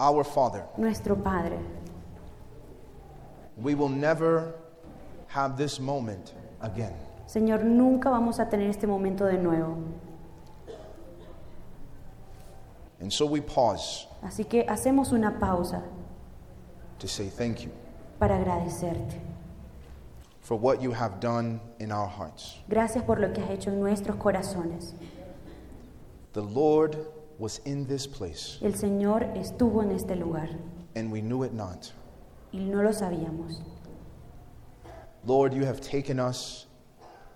[0.00, 0.64] our Father.
[0.76, 1.58] nuestro Padre.
[3.56, 4.54] We will never
[5.28, 6.94] have this moment again.
[7.26, 9.76] Señor, nunca vamos a tener este momento de nuevo.
[13.00, 15.82] And so we pause Así que hacemos una pausa
[16.98, 17.70] to say thank you
[18.18, 19.20] para agradecerte.
[20.40, 22.56] for what you have done in our hearts.
[22.68, 24.94] Gracias por lo que has hecho en nuestros corazones.
[26.32, 26.96] The Lord
[27.38, 30.48] was in this place, El Señor estuvo en este lugar
[30.96, 31.92] and we knew it not.
[32.52, 33.62] y no lo sabíamos.
[35.24, 36.66] Lord, you have taken us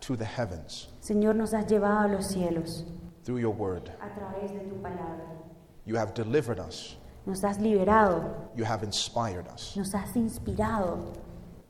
[0.00, 2.84] to the heavens Señor, nos has llevado a los cielos
[3.24, 3.90] through your word.
[4.00, 5.26] a través de tu palabra.
[5.84, 6.96] You have delivered us.
[7.26, 9.76] Nos has liberado, You have inspired us.
[9.76, 11.12] nos has inspirado.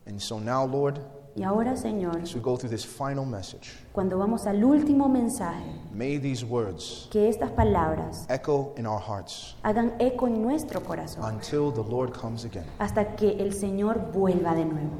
[0.07, 0.99] And so now, Lord,
[1.35, 5.65] Y ahora, Señor, as we go through this final message, cuando vamos al último mensaje,
[5.91, 11.25] may these words que estas palabras echo in our hearts hagan eco en nuestro corazón
[11.25, 12.67] until the Lord comes again.
[12.79, 14.91] hasta que el Señor vuelva de nuevo.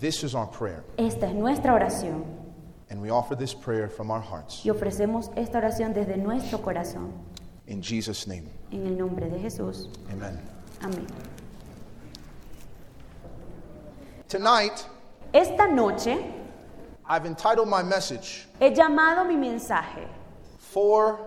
[0.00, 2.24] This is our prayer, Esta es nuestra oración
[2.90, 4.64] and we offer this prayer from our hearts.
[4.64, 7.12] y ofrecemos esta oración desde nuestro corazón.
[7.66, 9.90] In Jesus' name, En el nombre de Jesús.
[10.10, 10.40] amen.
[10.80, 11.06] Amén.
[14.28, 14.86] Tonight,
[15.32, 16.16] Esta noche
[17.06, 20.06] I've entitled my message, he llamado mi mensaje
[20.58, 21.18] For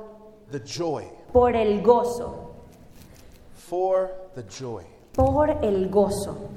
[0.51, 1.05] the Joy.
[1.31, 2.53] por el gozo,
[3.55, 4.83] For the Joy.
[5.13, 6.49] por el gozo.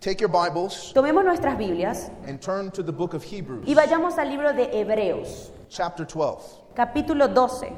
[0.00, 4.18] Take your Bibles Tomemos nuestras Biblias and turn to the book of Hebrews, y vayamos
[4.18, 6.60] al libro de Hebreos, chapter 12.
[6.74, 7.72] capítulo 12.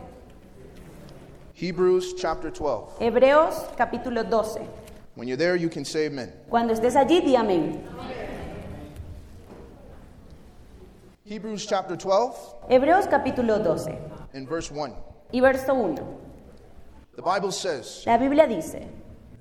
[1.54, 2.98] Hebrews chapter 12.
[3.00, 4.60] Hebreos, capítulo 12.
[5.14, 6.32] When you're there, you can say amen.
[6.50, 7.80] Cuando estés allí, di amén.
[11.26, 13.96] Hebrews chapter 12 Hebreos, capítulo 12
[14.34, 14.92] and verse 1.
[15.32, 15.94] y verso 1.
[17.16, 18.86] The Bible says, La Biblia dice,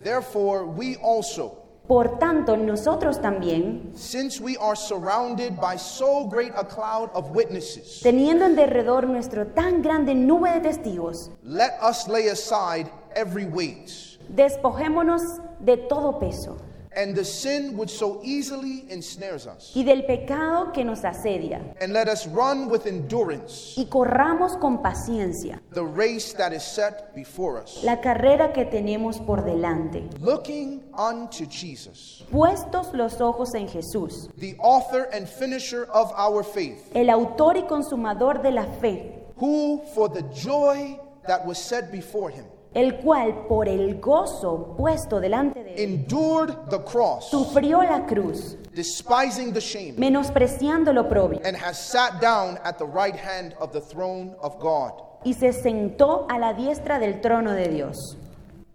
[0.02, 6.64] Therefore, we also, por tanto nosotros también, since we are surrounded by so great a
[6.64, 12.30] cloud of witnesses, teniendo en derredor nuestro tan grande nube de testigos, let us lay
[12.30, 13.92] aside every weight
[14.30, 15.22] despojémonos
[15.60, 16.58] de todo peso
[16.96, 21.94] and the sin which so easily ensnares us, y del pecado que nos asedia, and
[21.94, 27.62] let us run with endurance y corramos con paciencia the race that is set before
[27.62, 34.30] us, la carrera que tenemos por delante, looking unto Jesus, puestos los ojos en Jesús,
[34.38, 39.82] the author and finisher of our faith, el autor y consumador de la fe, who
[39.94, 45.64] for the joy that was set before him el cual por el gozo puesto delante
[45.64, 51.56] de él, endured the cross, sufrió la cruz, despising the shame, menospreciando lo propio, and
[51.56, 54.92] has sat down at the right hand of the throne of God.
[55.26, 58.18] y se sentó a la diestra del trono de Dios.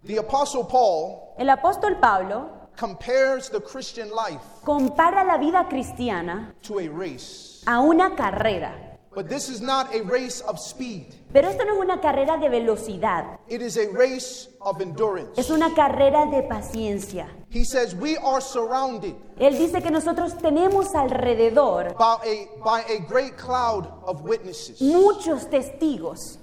[0.05, 6.79] The Apostle Paul El apóstol Pablo compares the Christian life compara la vida cristiana to
[6.79, 7.61] a race.
[7.67, 8.71] a una carrera,
[9.13, 12.49] But this is not a race of speed, pero esto no es una carrera de
[12.49, 15.39] velocidad, it is a race of endurance.
[15.39, 17.27] es una carrera de paciencia.
[17.51, 22.99] He says, We are surrounded Él dice que nosotros tenemos alrededor by a, by a
[23.07, 26.37] great cloud of witnesses muchos testigos,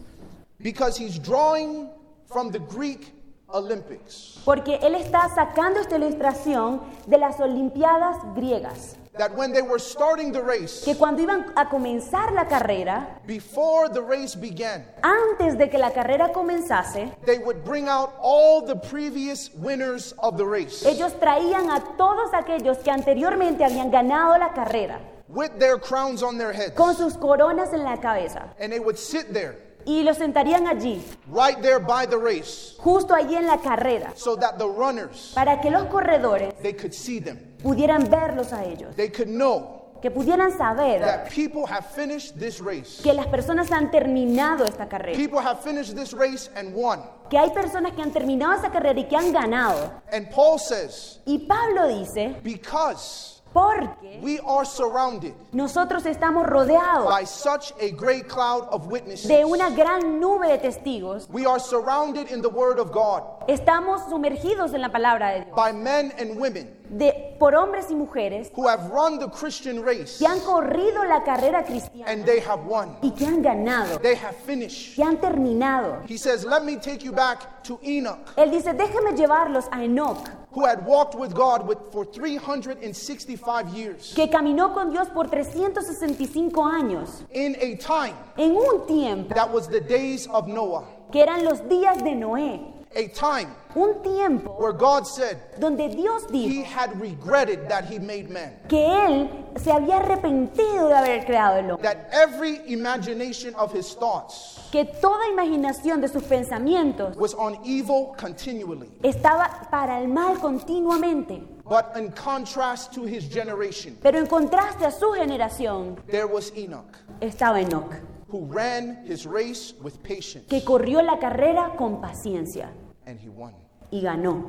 [0.58, 1.88] because he's drawing
[2.28, 3.12] from the Greek
[3.48, 4.40] Olympics.
[4.44, 10.30] porque Él está sacando esta ilustración de las Olimpiadas griegas, That when they were starting
[10.32, 15.68] the race, que cuando iban a comenzar la carrera, before the race began, antes de
[15.70, 20.84] que la carrera comenzase, they would bring out all the previous winners of the race
[20.84, 26.38] ellos traían a todos aquellos que anteriormente habían ganado la carrera with their crowns on
[26.38, 26.74] their heads.
[26.76, 29.56] con sus coronas en la cabeza And they would sit there,
[29.86, 31.00] y los sentarían allí,
[31.32, 35.60] right there by the race, justo allí en la carrera, so that the runners, para
[35.60, 37.38] que los corredores they could see them.
[37.62, 42.60] pudieran verlos a ellos, They could know que pudieran saber that people have finished this
[42.60, 43.00] race.
[43.02, 47.00] que las personas han terminado esta carrera, People have finished this race and won.
[47.30, 50.02] que hay personas que han terminado esa carrera y que han ganado.
[50.12, 57.24] And Paul says, Y Pablo dice, because porque we are surrounded nosotros estamos rodeados by
[57.24, 62.30] such a great cloud of witnesses, de una gran nube de testigos, we are surrounded
[62.30, 66.38] in the Word of God estamos sumergidos en la palabra de Dios, by men and
[66.38, 71.04] women de, por hombres y mujeres who have run the Christian race que han corrido
[71.04, 72.96] la carrera cristiana and they have won.
[73.02, 74.94] y que han ganado, They have finished.
[74.96, 76.02] que han terminado.
[76.06, 80.28] He says, Let me take you back to Enoch, Él dice, déjame llevarlos a Enoch,
[80.56, 86.50] who had walked with God with, for 365 years que caminó con Dios por 365
[86.64, 90.84] años, in a time en un tiempo that was the days of Noah.
[91.12, 92.75] que eran los días de Noé.
[92.96, 97.98] A time un tiempo where God said donde Dios he dijo had regretted that he
[97.98, 98.52] made man.
[98.68, 103.94] que Él se había arrepentido de haber creado el hombre, That every imagination of his
[103.94, 108.90] thoughts que toda imaginación de sus pensamientos was on evil continually.
[109.02, 111.42] estaba para el mal continuamente.
[111.68, 116.96] But in contrast to his generation, Pero en contraste a su generación there was Enoch,
[117.20, 117.92] estaba Enoch,
[118.28, 122.70] who ran his race with patience, que corrió la carrera con paciencia
[123.06, 123.52] and he won.
[123.90, 124.44] y ganó.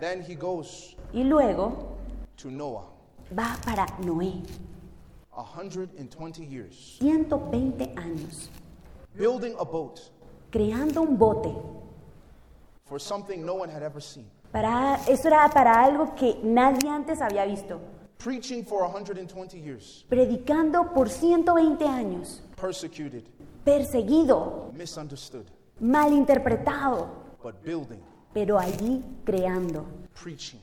[0.00, 1.96] Then he goes Y luego
[2.36, 2.84] to Noah,
[3.36, 4.42] va para Noé,
[5.32, 8.48] 120 years, 120 años,
[9.16, 10.00] building a boat
[10.50, 11.52] creando un bote.
[12.84, 17.20] for something no one had ever seen, Para, eso era para algo que nadie antes
[17.20, 17.80] había visto.
[18.18, 23.24] preaching for 120 years, Predicando por 120 años, persecuted,
[23.64, 25.46] perseguido, misunderstood,
[25.80, 27.06] malinterpretado,
[27.44, 28.00] but building,
[28.32, 29.84] pero allí creando,
[30.20, 30.58] preaching.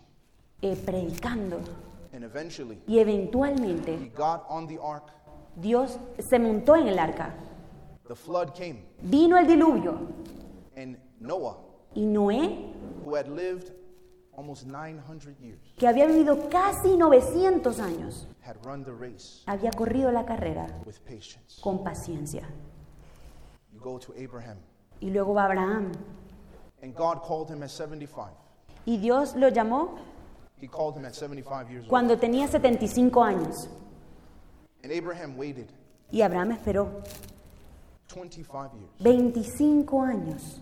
[0.63, 1.59] eh, predicando.
[2.13, 5.11] And eventually, Y eventualmente he got on the ark,
[5.55, 7.33] Dios se montó en el arca.
[8.07, 10.07] the flood came, Vino el diluvio
[10.75, 11.55] and Noah,
[11.95, 12.73] y Noé,
[13.05, 13.71] who had lived
[14.35, 20.11] almost 900 years, que había vivido casi 900 años, had run the race había corrido
[20.11, 21.61] la carrera with patience.
[21.61, 22.41] con paciencia.
[23.71, 24.57] You go to Abraham,
[24.99, 25.91] Y luego va Abraham.
[26.81, 28.29] And God called him at 75.
[28.85, 29.97] Y Dios lo llamó
[30.59, 31.89] He called him at 75 years old.
[31.89, 33.67] cuando tenía 75 años.
[34.83, 35.67] And Abraham waited
[36.11, 37.03] Y Abraham esperó
[38.07, 40.59] 25 years 25 años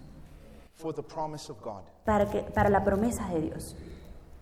[0.76, 1.84] for the promise of God.
[2.06, 3.76] para, que, para la promesa de Dios.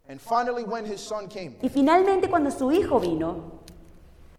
[0.10, 3.60] And finally, when his son came, Y finalmente cuando su hijo vino,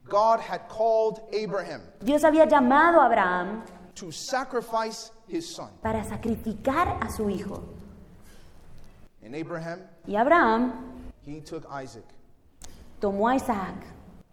[0.09, 3.63] God had called Abraham Dios había llamado a Abraham
[4.01, 5.71] to sacrifice his son.
[5.83, 7.63] para sacrificar a su hijo.
[9.25, 10.73] And Abraham, Y Abraham
[11.27, 12.05] he took Isaac
[13.01, 13.75] tomó a Isaac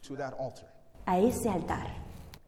[0.03, 0.67] to that altar.
[1.07, 1.87] a ese altar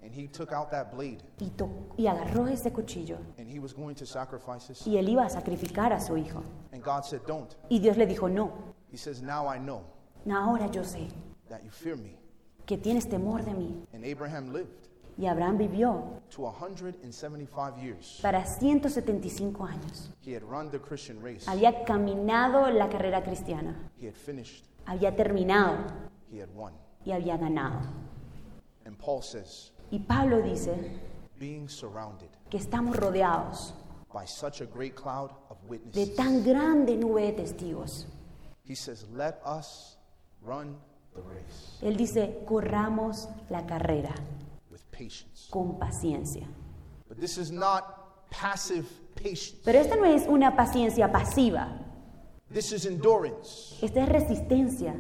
[0.03, 3.73] And he took out that blade y, to- y agarró ese cuchillo and he was
[3.73, 4.93] going to sacrifice his son.
[4.93, 6.43] y él iba a sacrificar a su hijo.
[6.71, 7.55] And God said, Don't.
[7.69, 8.51] Y Dios le dijo, no,
[8.91, 9.83] He says, Now I know
[10.31, 11.09] ahora yo sé
[11.49, 12.17] that you fear me.
[12.65, 13.75] que tienes temor de mí.
[13.93, 14.86] And Abraham lived
[15.17, 18.19] Y Abraham vivió to 175 years.
[18.21, 20.09] para 175 años.
[20.21, 25.15] He had run the Christian race, Había caminado la carrera cristiana, he had finished, había
[25.15, 25.77] terminado
[26.31, 26.73] he had won.
[27.05, 27.79] y había ganado.
[28.85, 30.99] And Paul says, Y Pablo dice
[31.39, 33.73] Being surrounded que estamos rodeados
[34.13, 35.57] by such a great cloud of
[35.93, 38.05] de tan grande nube de testigos.
[38.63, 39.97] he says, Let us
[40.43, 40.77] run
[41.15, 44.13] the race Él dice, corramos la carrera
[44.97, 45.47] patience.
[45.51, 46.47] con paciencia.
[47.07, 48.85] But this is not passive
[49.15, 51.67] patience, Pero esta no es una paciencia pasiva,
[52.51, 53.75] this is endurance.
[53.81, 54.95] esta es resistencia.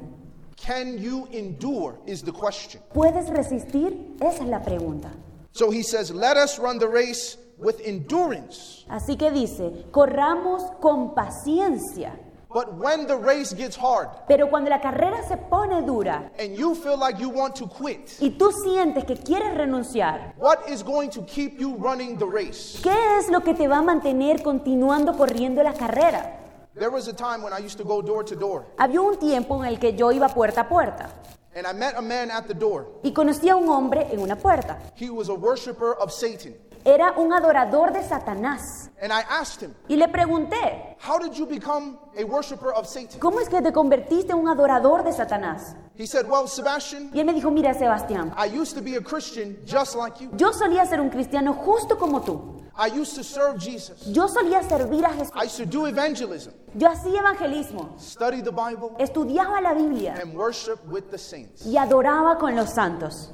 [0.55, 1.99] Can you endure?
[2.07, 2.81] Is the question.
[2.93, 4.15] ¿Puedes resistir?
[4.19, 5.11] Esa es la pregunta.
[5.51, 8.85] So he says, Let us run the race with endurance.
[8.89, 12.19] Así que dice, corramos con paciencia.
[12.57, 16.73] But when the race gets hard Pero cuando la carrera se pone dura and you
[16.73, 21.11] feel like you want to quit, y tú sientes que quieres renunciar, what is going
[21.11, 22.79] to keep you running the race?
[22.81, 26.33] ¿qué es lo que te va a mantener continuando corriendo la carrera?
[26.73, 29.63] There was a time when I used to go door to door, Había un tiempo
[29.63, 31.09] en el que yo iba puerta a puerta
[31.53, 32.87] and I met a man at the door.
[33.03, 34.79] y conocí a un hombre en una puerta.
[34.95, 36.55] He was a worshiper of Satan.
[36.85, 38.89] Era un adorador de Satanás.
[39.01, 43.19] And I asked him, Y le pregunté, How did you become a worshiper of Satan?
[43.19, 45.75] ¿cómo es que te convertiste en un adorador de Satanás?
[45.95, 49.01] He said, Well, Sebastian, Y él me dijo, mira Sebastián, I used to be a
[49.01, 50.29] Christian just like you.
[50.37, 52.63] yo solía ser un cristiano justo como tú.
[52.79, 54.05] I used to serve Jesus.
[54.13, 55.31] Yo solía servir a Jesús.
[55.35, 60.35] I used to do evangelism, Yo hacía evangelismo, study the Bible, estudiaba la Biblia and
[60.35, 61.65] worship with the saints.
[61.65, 63.31] y adoraba con los santos.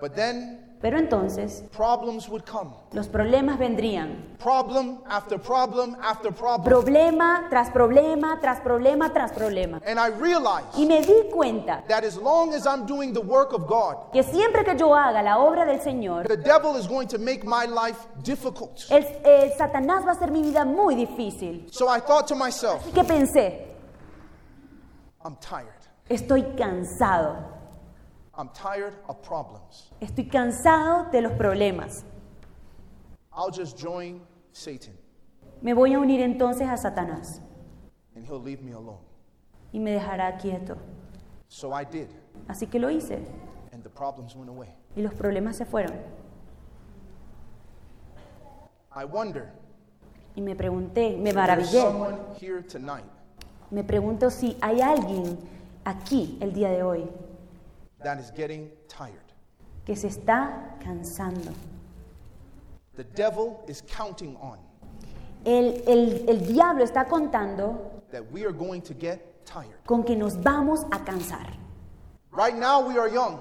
[0.00, 2.70] But then Pero entonces problems would come.
[2.92, 4.36] los problemas vendrían.
[4.38, 6.62] Problem after problem after problem.
[6.64, 9.80] Problema tras problema, tras problema, tras problema.
[9.84, 13.52] And I realized Y me di cuenta that as long as I'm doing the work
[13.52, 17.08] of God, que siempre que yo haga la obra del Señor, the devil is going
[17.08, 18.84] to make my life difficult.
[18.90, 21.66] el, el Satanás va a hacer mi vida muy difícil.
[21.72, 23.66] So I thought to myself, Así que pensé,
[25.24, 25.74] I'm tired.
[26.08, 27.57] estoy cansado.
[28.38, 29.90] I'm tired of problems.
[30.00, 32.04] Estoy cansado de los problemas.
[33.36, 34.20] I'll just join
[34.52, 34.94] Satan
[35.60, 37.40] Me voy a unir entonces a Satanás
[38.14, 39.00] and he'll leave me alone.
[39.72, 40.76] y me dejará quieto.
[41.48, 42.08] So I did,
[42.48, 43.18] Así que lo hice
[43.72, 44.68] and the problems went away.
[44.96, 45.94] y los problemas se fueron.
[48.94, 49.52] I wonder
[50.36, 51.80] Y me pregunté, me There's maravillé.
[51.82, 53.04] someone here tonight
[53.72, 55.36] Me pregunto si hay alguien
[55.84, 57.08] aquí el día de hoy
[58.02, 59.22] that is getting tired.
[59.84, 61.52] que se está cansando.
[62.96, 64.58] The devil is counting on
[65.44, 69.78] El, el- el diablo está contando that we are going to get tired.
[69.86, 71.46] con que nos vamos a cansar.
[72.32, 73.40] Right now, we are young.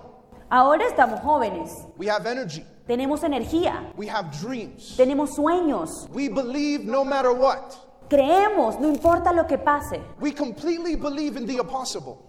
[0.50, 2.64] Ahora estamos jóvenes, We have energy.
[2.88, 4.96] tenemos energía, We have dreams.
[4.96, 7.76] tenemos sueños, We believe no matter what.
[8.10, 12.20] creemos, no importa lo que pase, We completely believe in the impossible.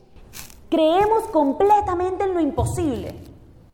[0.71, 3.15] Creemos completamente en lo imposible.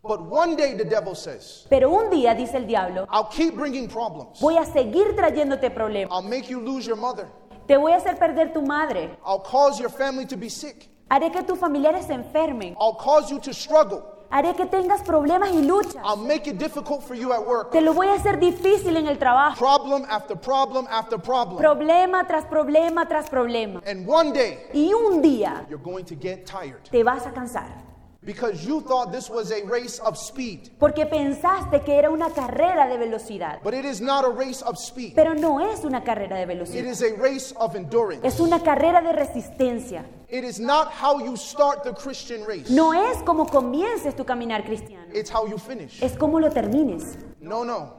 [0.03, 3.89] But one day the devil says, Pero un día, dice el diablo, I'll keep bringing
[3.89, 4.39] problems.
[4.41, 6.11] voy a seguir trayéndote problemas.
[6.13, 7.27] I'll make you lose your mother.
[7.67, 9.17] Te voy a hacer perder tu madre.
[9.25, 10.91] I'll cause your family to be sick.
[11.09, 12.77] Haré que tus familiares se enfermen.
[12.79, 14.03] I'll cause you to struggle.
[14.31, 15.97] Haré que tengas problemas y luchas.
[16.05, 17.71] I'll make it difficult for you at work.
[17.71, 19.59] Te lo voy a hacer difícil en el trabajo.
[19.59, 21.59] Problem after problem after problem.
[21.59, 23.81] Problema tras problema tras problema.
[23.87, 27.84] And one day, Y un día you're going to get tired te vas a cansar.
[28.25, 30.71] Because you thought this was a race of speed.
[30.79, 33.61] Porque pensaste que era una carrera de velocidad.
[33.63, 36.49] But it is not a race of speed, Pero no es una carrera de it
[36.49, 36.85] velocidad.
[36.87, 38.25] is a race of endurance.
[38.27, 40.05] Es una carrera de resistencia.
[40.29, 44.65] It is not how you start the Christian race, No es como comiences tu caminar
[44.65, 45.05] cristiano.
[45.13, 46.03] it's how you finish.
[46.03, 47.17] Es como lo termines.
[47.41, 47.93] No, no,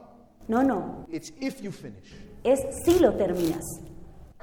[0.48, 1.06] No, no.
[1.10, 2.14] it's if you finish.
[2.44, 3.80] Es si lo terminas.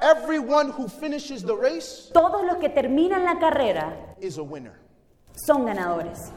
[0.01, 4.73] Everyone who finishes the race Todos los que terminan la carrera is a winner.
[5.35, 6.31] Son ganadores.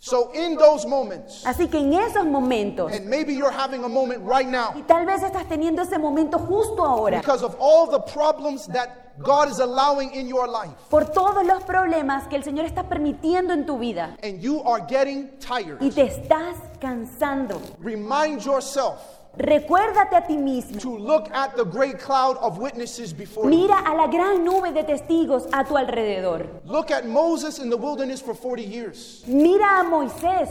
[0.00, 4.22] So, in those moments, Así que en esos momentos, and maybe you're having a moment
[4.22, 7.98] right y now tal vez estás teniendo ese momento justo ahora, because of all the
[8.00, 12.64] problems that God is allowing in your life, por todos los problemas que el Señor
[12.64, 15.78] está permitiendo en tu vida and you are getting tired.
[15.80, 17.60] y te estás cansando.
[17.80, 20.80] Remind yourself Recuérdate a ti mismo.
[20.80, 23.56] to look at the great cloud of witnesses before you.
[23.56, 26.44] Mira a la gran nube de testigos a tu alrededor.
[26.64, 30.48] Look at Moses in the wilderness for 40 years, Mira a Moisés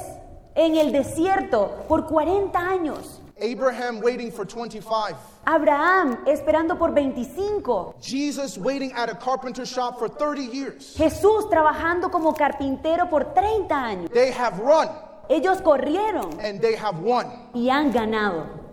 [0.55, 3.19] en el desierto por 40 años.
[3.39, 5.15] Abraham waiting for 25,
[5.45, 7.93] Abraham esperando por 25.
[8.01, 10.95] Jesus waiting at a carpenter shop for 30 years.
[10.97, 14.09] Jesús trabajando como carpintero por 30 años.
[14.11, 14.87] They have run
[15.29, 17.27] Ellos corrieron and they have won.
[17.53, 18.65] y han ganado.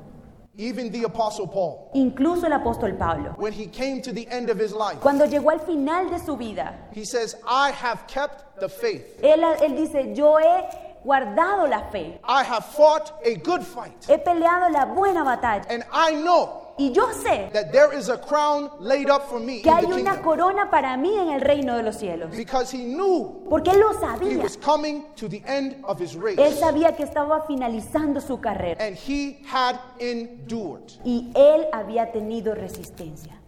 [0.56, 3.34] Even the Apostle Paul, Incluso el apóstol Pablo.
[3.38, 6.37] when he came to the end of his life, Cuando llegó al final de su
[6.37, 9.20] vida, he says, I have kept the faith.
[9.23, 10.62] él, él dice, yo he
[11.04, 14.04] guardado la fe, I have fought a good fight.
[14.06, 15.66] he peleado la buena batalla.
[15.68, 19.60] And I know Y yo sé that there is a crown laid up for me
[19.62, 20.22] que in hay the una kingdom.
[20.24, 22.30] corona para mí en el reino de los cielos.
[22.36, 24.42] Because he knew Porque él lo he sabía.
[24.42, 26.36] was coming to the end of his race.
[26.36, 28.84] Él sabía que estaba finalizando su carrera.
[28.84, 30.90] And he had endured.
[31.04, 33.40] Y él había tenido resistencia.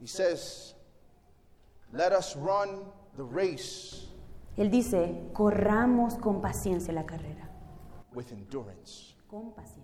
[0.00, 0.74] He says,
[1.92, 2.80] Let us run
[3.16, 4.04] the race
[4.58, 7.48] Él dice, corramos con paciencia la carrera.
[8.14, 9.14] with endurance.
[9.30, 9.77] Con paciencia.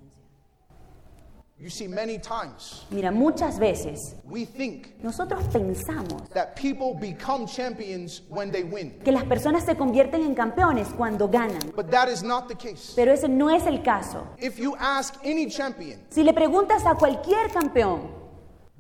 [1.65, 8.21] You see, many times Mira, muchas veces we think nosotros pensamos that people become champions
[8.29, 11.73] when they win, que las personas se convierten en campeones cuando ganan.
[11.75, 12.93] but that is not the case.
[12.95, 14.27] Pero ese no es el caso.
[14.39, 18.11] If you ask any champion, Si le preguntas a cualquier campeón,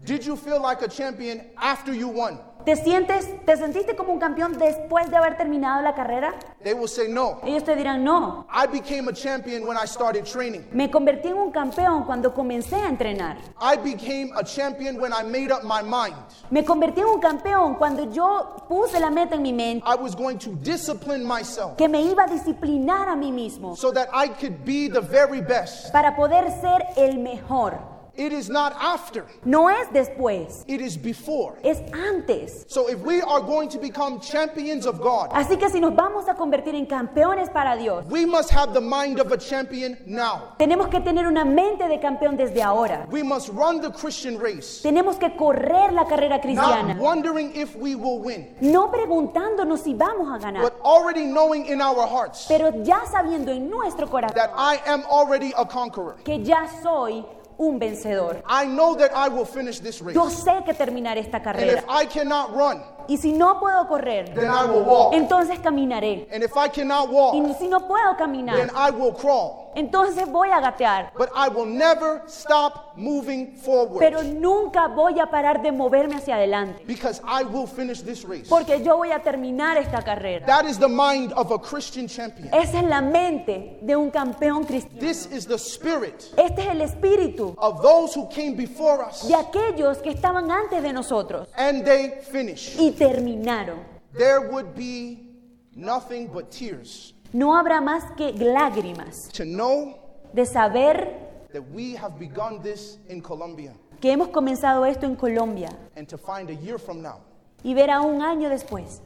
[0.05, 2.38] did you feel like a champion after you won?
[2.64, 6.35] ¿Te sientes, te sentiste como un campeón después de haber terminado la carrera?
[6.62, 7.40] They will say, No.
[7.44, 8.47] Ellos te dirán, no.
[8.50, 10.64] I became a champion when I started training.
[10.73, 13.37] Me convertí en un campeón cuando comencé a entrenar.
[13.61, 16.16] I became a champion when I made up my mind.
[16.50, 20.14] Me convertí en un campeón cuando yo puse la meta en mi mente I was
[20.14, 24.28] going to discipline myself que me iba a disciplinar a mí mismo so that I
[24.28, 25.92] could be the very best.
[25.92, 27.94] para poder ser el mejor.
[28.16, 31.59] It is not after, No es después, it is before.
[31.64, 32.64] es antes.
[32.68, 36.28] So if we are going to become champions of God, Así que si nos vamos
[36.28, 40.54] a convertir en campeones para Dios, we must have the mind of a champion now.
[40.59, 43.06] tenemos que tener una mente de campeón desde ahora.
[43.11, 47.75] We must run the Christian race, Tenemos que correr la carrera not cristiana, wondering if
[47.76, 52.47] we will win, no preguntándonos si vamos a ganar, but already knowing in our hearts
[52.47, 56.16] pero ya sabiendo en nuestro corazón that I am already a conqueror.
[56.25, 57.25] que ya soy
[57.59, 58.43] un vencedor.
[58.49, 60.15] I know that I will finish this race.
[60.15, 61.79] Yo sé que terminaré esta And carrera.
[61.79, 65.15] if I cannot run, Y si no puedo correr, then I will walk.
[65.15, 66.27] entonces caminaré.
[66.33, 69.63] And if I cannot walk, Y si no puedo then caminar, I will crawl.
[69.75, 71.12] Entonces voy a gatear.
[71.16, 76.37] But I will never stop moving forward Pero nunca voy a parar de moverme hacia
[76.37, 76.85] adelante.
[76.87, 78.49] because I will finish this race.
[78.49, 80.47] Porque yo voy a terminar esta carrera.
[80.47, 82.49] That is the mind of a Christian champion.
[82.52, 85.00] Esa es la mente de un campeón cristiano.
[85.00, 89.35] This is the spirit Este es el espíritu of those who came before us de
[89.35, 92.78] aquellos que estaban antes de nosotros and they finished.
[92.78, 93.78] y terminaron.
[94.16, 95.26] There would be
[95.75, 99.97] nothing but tears No habrá más que lágrimas to know
[100.33, 105.69] de saber that we have begun this in Colombia que hemos comenzado esto en Colombia
[105.97, 107.19] and to find a year from now,
[107.64, 109.00] y ver a un año después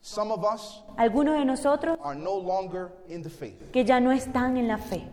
[0.00, 3.70] some of us algunos de nosotros are no longer in the faith.
[3.70, 5.06] que ya no están en la fe.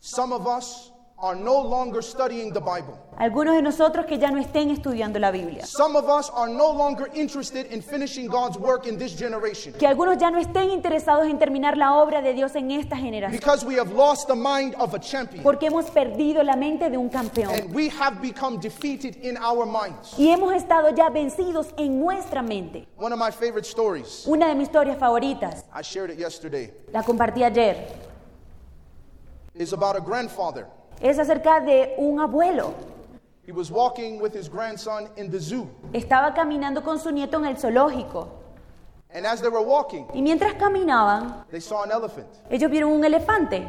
[0.00, 2.96] Some of us are no longer studying the Bible.
[3.18, 5.66] Algunos de nosotros que ya no estén estudiando la Biblia.
[5.66, 9.88] Some of us are no longer interested in finishing God's work in this generation Que
[9.88, 13.32] algunos ya no estén interesados en terminar la obra de Dios en esta generación.
[13.40, 16.96] because we have lost the mind of a champion Porque hemos perdido la mente de
[16.96, 17.50] un campeón.
[17.52, 20.14] and we have become defeated in our minds.
[20.16, 22.86] Y hemos estado ya vencidos en nuestra mente.
[22.96, 27.02] One of my favorite stories, Una de mis historias favoritas, I shared it yesterday, la
[27.02, 27.88] compartí ayer,
[29.56, 30.68] is about a grandfather.
[31.00, 32.72] Es acerca de un abuelo.
[33.46, 35.68] He was walking with his grandson in the zoo.
[35.92, 38.28] Estaba caminando con su nieto en el zoológico.
[39.14, 42.28] And as they were walking, Y mientras caminaban, they saw an elephant.
[42.50, 43.64] ellos vieron un elefante.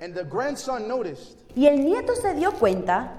[0.00, 3.12] And the grandson noticed Y el nieto se dio cuenta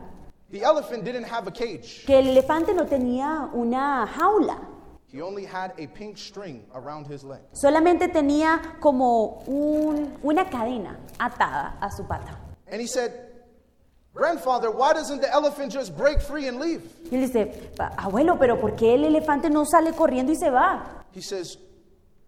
[0.52, 4.58] the elephant didn't have a cage, que el elefante no tenía una jaula.
[5.08, 7.40] he only had a pink string around his leg.
[7.54, 12.38] Solamente tenía como un- una cadena atada a su pata.
[12.74, 13.12] And he said,
[14.16, 16.82] Grandfather, why doesn't the elephant just break free and leave?
[17.12, 21.06] Y él dice, abuelo, pero ¿por qué el elefante no sale corriendo y se va?
[21.14, 21.60] He says,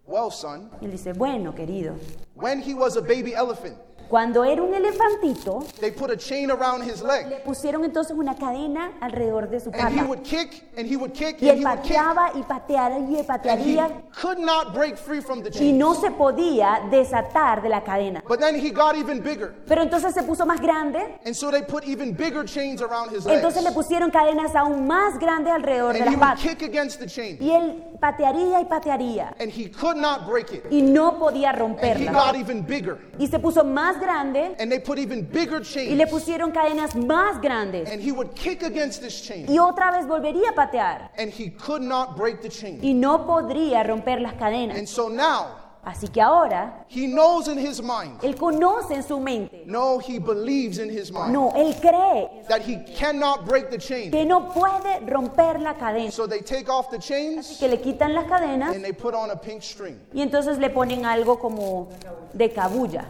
[0.06, 1.96] Well, son, Y él dice, bueno, querido,
[2.36, 3.76] when he was a baby elephant,
[4.08, 7.28] cuando era un elefantito, they put a chain around his leg.
[7.28, 10.04] le pusieron entonces una cadena alrededor de su And he pata.
[10.08, 11.96] would kick and he would kick Y and él he would kick.
[11.96, 15.78] pateaba y pateaba y And he patearía could not break free from the y chain.
[15.78, 18.22] no se podía desatar de la cadena.
[18.26, 19.54] But then he got even bigger.
[19.66, 23.24] Pero entonces se puso más grande, And so they put even bigger chains around his
[23.24, 23.36] legs.
[23.36, 26.42] entonces le pusieron cadenas aún más grandes alrededor de And he las would patas.
[26.42, 27.38] kick against the chain.
[27.40, 30.64] Y él patearía y patearía And he could not break it.
[30.70, 32.12] y no podía And he romperla.
[32.12, 32.98] got even bigger.
[33.18, 36.10] Y se puso más grande And they put even bigger y le chains.
[36.10, 37.90] pusieron cadenas más grandes.
[37.90, 39.46] And he would kick against this chain.
[39.48, 42.80] Y otra vez volvería a patear And he could not break the chain.
[42.82, 44.76] y no podría romper las cadenas.
[44.78, 48.18] And so now Así que ahora he knows in his mind.
[48.24, 49.62] él conoce en su mente.
[49.66, 54.10] No, he believes in his mind No, él cree that he cannot break the chain.
[54.10, 56.10] que no puede romper la cadena.
[56.10, 59.30] So they take off the chains Que le quitan las cadenas and they put on
[59.30, 61.88] a pink string y entonces le ponen algo como
[62.32, 63.04] de cabulla.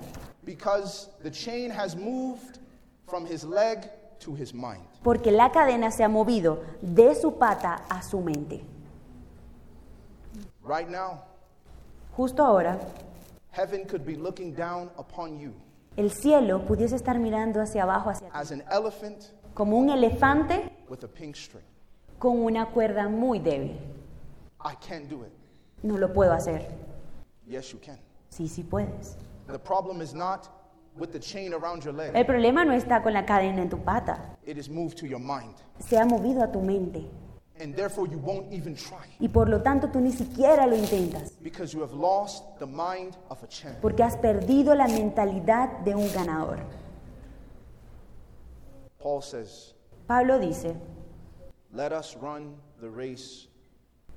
[0.46, 2.58] Because the chain has moved
[3.06, 4.86] from his leg to his mind.
[5.02, 8.64] Porque la cadena se ha movido de su pata a su mente.
[10.64, 11.22] Right now,
[12.16, 12.78] Justo ahora,
[13.50, 15.52] heaven could be looking down upon you
[15.96, 21.02] el cielo pudiese estar mirando hacia abajo, hacia as an elephant como un elefante with
[21.04, 21.64] a pink string.
[22.18, 23.78] con una cuerda muy débil.
[24.60, 25.32] I can't do it.
[25.82, 26.66] No lo puedo hacer.
[27.46, 27.98] Yes, you can.
[28.30, 29.16] Sí, sí puedes.
[29.46, 30.48] The problem is not
[30.98, 33.78] with the chain around your leg, El problema no está con la cadena en tu
[33.78, 34.36] pata.
[34.44, 35.54] it is moved to your mind.
[35.78, 37.04] Se ha movido a tu mente.
[37.58, 41.32] And therefore, you won't even try Y por lo tanto tú ni siquiera lo intentas.
[41.42, 43.80] because you have lost the mind of a champion.
[43.80, 46.58] Porque has perdido la mentalidad de un ganador.
[49.00, 49.74] Paul says,
[50.06, 50.74] Pablo dice,
[51.72, 53.48] Let us run the race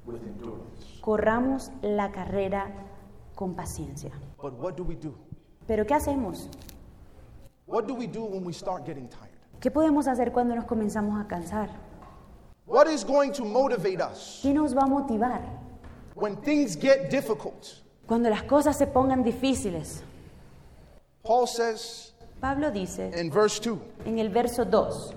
[0.06, 1.00] with endurance.
[1.02, 2.72] corramos la carrera
[3.40, 4.12] con paciencia.
[4.42, 5.16] But what do we do?
[5.66, 6.50] Pero ¿qué hacemos?
[7.68, 9.32] What do we do when we start getting tired?
[9.62, 11.70] ¿Qué podemos hacer cuando nos comenzamos a cansar?
[12.66, 15.40] What is going to motivate us ¿Qué nos va a motivar?
[16.16, 17.82] when things get difficult?
[18.06, 20.04] Cuando las cosas se pongan difíciles.
[21.24, 25.14] Paul says Pablo dice in verse 2, en el verso 2,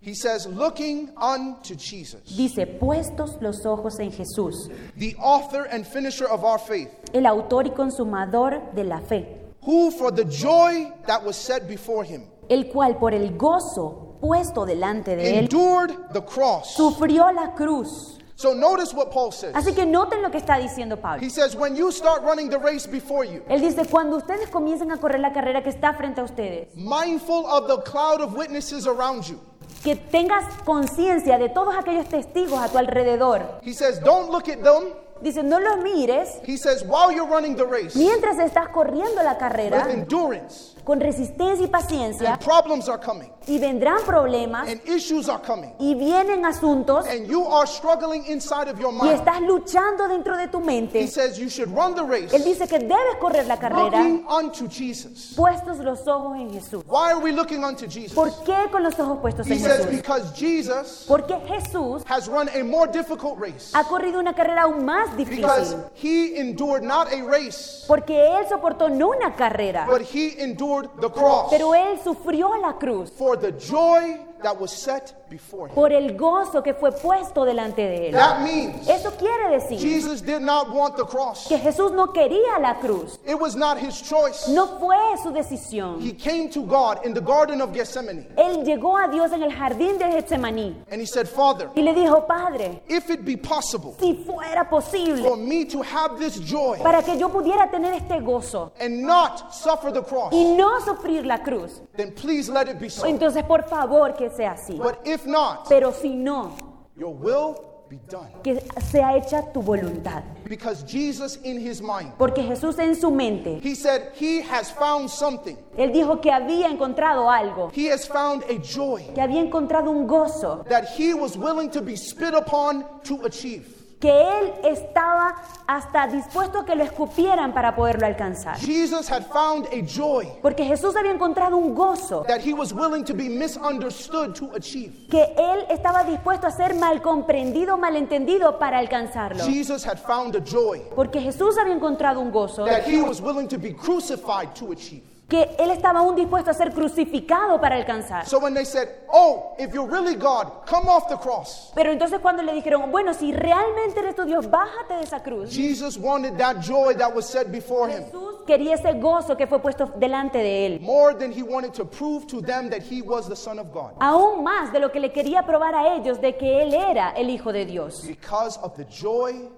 [0.00, 6.26] he says, Looking unto Jesus, dice, puestos los ojos en Jesús, the author and finisher
[6.26, 9.26] of our faith, el autor y consumador de la fe,
[9.62, 14.66] who for the joy that was set before him el cual por el gozo puesto
[14.66, 16.74] delante de él, endured the cross.
[16.74, 18.16] sufrió la cruz.
[18.36, 19.54] So notice what Paul says.
[19.54, 21.22] Así que noten lo que está diciendo Pablo.
[21.22, 24.90] He says, When you start running the race before you, Él dice, cuando ustedes comiencen
[24.92, 28.86] a correr la carrera que está frente a ustedes, mindful of the cloud of witnesses
[28.86, 29.38] around you,
[29.82, 33.60] que tengas conciencia de todos aquellos testigos a tu alrededor.
[33.62, 34.92] He says, don't look at them.
[35.22, 39.36] Dice, no los mires He says, while you're running the race mientras estás corriendo la
[39.36, 44.80] carrera with endurance, con resistencia y paciencia and problems are coming, y vendrán problemas and
[44.88, 49.12] issues are coming, y vienen asuntos and you are struggling inside of your y mind.
[49.18, 51.06] estás luchando dentro de tu He mente.
[51.08, 54.68] says, you should run the race Él dice que debes correr la carrera looking unto
[54.68, 55.34] Jesus.
[55.36, 56.84] puestos los ojos en Jesús.
[56.86, 58.12] Why are we looking unto Jesus?
[58.14, 59.90] ¿Por qué con los ojos puestos He en says, Jesús?
[59.96, 63.70] because Jesus Porque Jesús has run a more difficult race.
[63.74, 65.84] ha corrido una carrera aún más Because difícil.
[66.02, 70.69] he endured not a race, Porque Él soportó no una carrera, but he endured
[71.00, 75.74] the cross pero Él sufrió la cruz for the joy that was set before him.
[75.74, 78.12] por el gozo que fue puesto delante de Él.
[78.12, 81.46] That means Eso quiere decir Jesus did not want the cross.
[81.46, 83.18] que Jesús no quería la cruz.
[83.26, 84.48] It was not his choice.
[84.48, 86.00] No fue su decisión.
[86.00, 89.52] He came to God in the Garden of Gethsemane Él llegó a Dios en el
[89.52, 93.94] jardín de Getsemaní and he said, Father, y le dijo, Padre, if it be possible
[94.00, 98.20] si fuera posible for me to have this joy para que yo pudiera tener este
[98.20, 102.78] gozo and not suffer the cross, y no sufrir la cruz, then please let it
[102.78, 103.06] be so.
[103.06, 104.76] entonces por favor que sea así.
[104.76, 106.56] But if not, Pero si no,
[106.96, 107.56] your will
[107.88, 108.28] be done.
[108.44, 110.22] que sea hecha tu voluntad.
[110.48, 115.08] Because Jesus, in his mind, Porque Jesús en su mente, he said he has found
[115.08, 115.56] something.
[115.76, 120.06] Él dijo que había encontrado algo, He has found a joy que había encontrado un
[120.06, 123.76] gozo, that he was willing to be spit upon to achieve.
[124.00, 125.36] Que Él estaba
[125.66, 128.56] hasta dispuesto a que lo escupieran para poderlo alcanzar.
[128.58, 133.04] Jesus had found a joy Porque Jesús había encontrado un gozo that he was willing
[133.04, 134.92] to be misunderstood to achieve.
[135.10, 139.44] que Él estaba dispuesto a ser mal comprendido, malentendido para alcanzarlo.
[139.44, 143.46] Jesus had found a joy Porque Jesús había encontrado un gozo that he was willing
[143.46, 145.02] to be crucified to achieve.
[145.30, 148.26] Que Él estaba aún dispuesto a ser crucificado para alcanzar.
[148.26, 151.72] So when they said, Oh, if you're really God, come off the cross.
[151.74, 155.50] Pero entonces cuando le dijeron, bueno, si realmente eres tu Dios, bájate de esa cruz.
[155.50, 159.60] Jesus wanted that joy that was set before him Jesús quería ese gozo que fue
[159.60, 160.80] puesto delante de él.
[160.80, 163.92] more than he wanted to prove to them that he was the Son of God.
[164.00, 167.30] Aún más de lo que le quería probar a ellos de que él era el
[167.30, 168.04] Hijo de Dios.
[168.04, 169.48] Because of the joy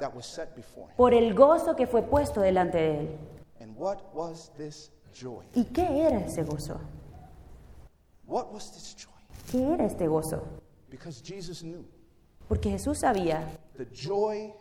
[0.00, 0.96] that was set before him.
[0.96, 3.18] Por el gozo que fue puesto delante de él.
[3.80, 5.42] What was this joy?
[5.54, 6.78] ¿Y qué era ese gozo?
[8.26, 9.10] What was this joy?
[9.50, 10.46] ¿Qué era este gozo?
[10.90, 11.86] Because Jesus knew
[12.46, 13.42] Porque Jesús sabía
[13.78, 14.52] the joy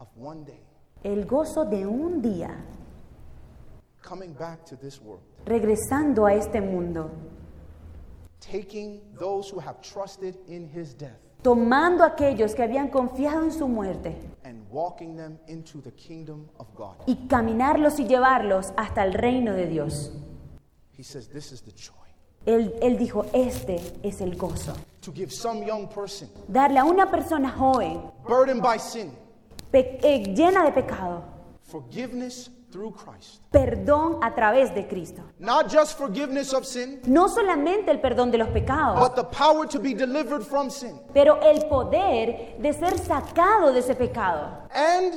[0.00, 0.60] of one day
[1.04, 2.50] el gozo de un día
[4.02, 7.12] coming back to this world, regresando a este mundo,
[8.40, 13.52] taking those who have trusted in his death tomando a aquellos que habían confiado en
[13.52, 14.16] su muerte
[17.06, 20.12] y caminarlos y llevarlos hasta el reino de Dios.
[22.46, 24.72] Él, él dijo, este es el gozo.
[25.02, 28.00] To give some young person Darle a una persona joven,
[28.78, 29.10] sin
[29.70, 31.22] pe- eh, llena de pecado,
[31.62, 33.40] forgiveness through Christ.
[33.50, 35.22] perdón a través de Cristo.
[35.38, 39.66] Not just forgiveness of sin, No solamente el perdón de los pecados, but the power
[39.66, 41.00] to be delivered from sin.
[41.12, 45.14] pero el poder de ser sacado de ese pecado And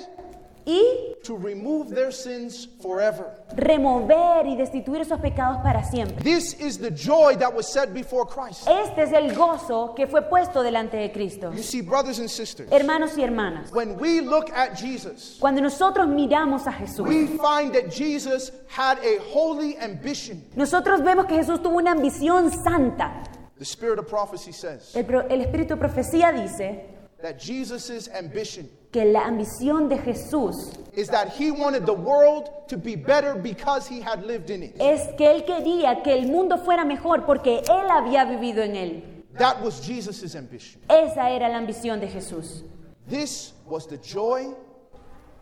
[0.66, 3.26] y to remove their sins forever.
[3.56, 6.24] remover y destituir esos pecados para siempre.
[6.24, 8.68] This is the joy that was set before Christ.
[8.68, 11.52] Este es el gozo que fue puesto delante de Cristo.
[11.54, 16.08] You see, brothers and sisters, Hermanos y hermanas, when we look at Jesus, cuando nosotros
[16.08, 20.44] miramos a Jesús, we find that Jesus had a holy ambition.
[20.56, 23.24] nosotros vemos que Jesús tuvo una ambición santa.
[23.60, 26.93] The spirit of prophecy says El, el espíritu de profecía dice
[27.24, 32.78] that Jesus' ambition que la ambición de Jesús is that he wanted the world to
[32.78, 34.76] be better because he had lived in it.
[34.80, 39.04] es que él quería que el mundo fuera mejor porque él había vivido en él.
[39.40, 40.82] That was Jesus' ambition.
[40.90, 42.64] Esa era la ambición de Jesús.
[43.10, 44.54] This was the joy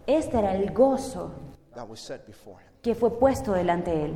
[0.07, 1.31] Este era el gozo
[1.75, 2.69] that was set before him.
[2.81, 4.13] que fue puesto delante de él.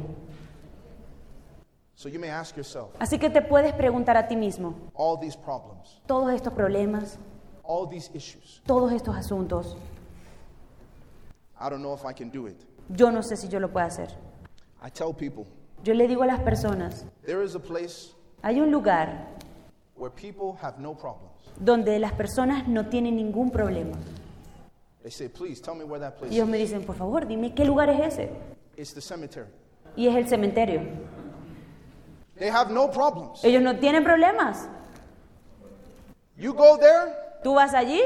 [1.95, 5.35] So you may ask yourself Así que te puedes preguntar a ti mismo, all these
[5.37, 7.17] problems, todos estos problemas,
[7.67, 8.61] all these issues.
[8.65, 9.75] todos estos asuntos,
[11.59, 12.57] I don't know if I can do it.
[12.89, 14.09] yo no sé si yo lo puedo hacer.
[14.83, 15.45] I tell people
[15.83, 19.27] Yo le digo a las personas, there is a place hay un lugar
[19.95, 21.31] where people have no problems.
[21.59, 23.97] donde las personas no tienen ningún problema.
[25.01, 26.51] They say, please tell me where that place Y ellos is.
[26.51, 28.31] me dicen, por favor, dime qué lugar es ese.
[28.75, 29.47] It's the cemetery.
[29.95, 30.81] Y es el cementerio.
[32.37, 33.43] They have no problems.
[33.43, 34.67] Ellos no tienen problemas.
[36.37, 37.13] You go there,
[37.45, 38.01] Tú vas allí,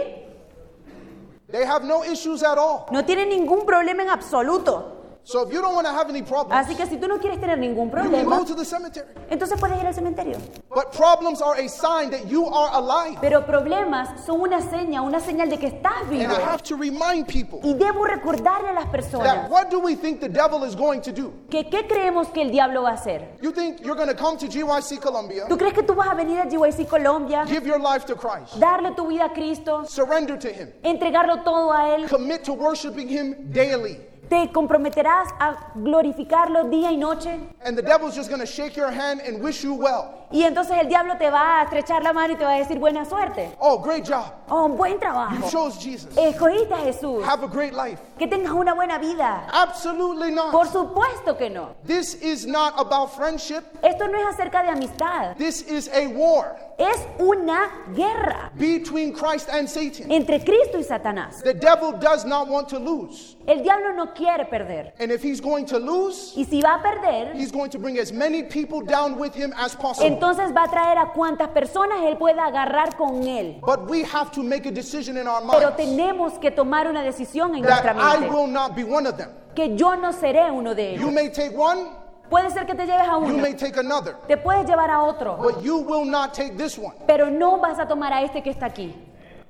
[1.49, 2.88] they have no issues at all.
[2.91, 4.98] no tienen ningún problema en absoluto.
[5.23, 7.39] So if you don't want to have any problems, Así que si tú no quieres
[7.39, 9.05] tener ningún you can problema, go to the cemetery.
[9.29, 10.38] entonces puedes ir al cementerio.
[10.73, 13.19] But problems are a sign that you are alive.
[13.21, 16.23] Pero problemas son una seña, una señal de que estás vivo.
[16.23, 19.79] And I have to remind people Y debo recordarle a las that personas what do
[19.79, 21.32] we think the devil is going to do?
[21.49, 23.27] que qué creemos que el diablo va a hacer.
[23.41, 26.15] You think you're going to come to GYC Columbia, ¿Tú crees que tú vas a
[26.15, 30.38] venir a GYC Colombia, give your life to Christ, darle tu vida a Cristo, surrender
[30.39, 32.08] to Him, entregarlo todo a Él?
[32.10, 37.39] commit to worshiping Him daily, ¿Te comprometerás a glorificarlo día y noche?
[37.65, 40.18] and the devil's just going to shake your hand and wish you well?
[40.31, 42.77] Y entonces el diablo te va a estrechar la mano y te va a decir
[42.79, 43.49] buena suerte.
[43.59, 44.25] Oh, great job.
[44.49, 45.49] Oh, buen You trabajo.
[45.49, 46.15] chose Jesus.
[46.15, 47.23] Escogiste a Jesús.
[47.25, 47.99] Have a great life.
[48.17, 49.47] Que tengas una buena vida.
[49.51, 50.71] Absolutely Por not.
[50.71, 51.75] supuesto que no.
[51.85, 53.63] This is not about friendship.
[53.81, 55.35] Esto no es acerca de amistad.
[55.37, 60.09] This is a war Es una guerra between Christ and Satan.
[60.11, 61.41] entre Cristo y Satanás.
[61.43, 63.35] The devil does not want to lose.
[63.47, 64.93] El diablo no quiere perder.
[64.99, 67.97] And if he's going to lose, Y si va a perder, he's going to bring
[67.97, 70.07] as many people down with him as possible.
[70.19, 73.60] Entonces va a traer a cuantas personas él pueda agarrar con él.
[73.62, 77.55] But we have to make a decision in our Pero tenemos que tomar una decisión
[77.55, 78.36] en nuestra that I mente.
[78.36, 79.29] will not be one of them.
[79.55, 81.13] Que yo no seré uno de You ellos.
[81.13, 81.89] may take one,
[82.29, 83.38] Puede ser que te lleves a you uno.
[83.41, 85.38] may take another, Te puedes llevar a otro.
[85.38, 86.93] but you will not take this one.
[87.08, 88.93] Pero no vas a tomar a este que está aquí.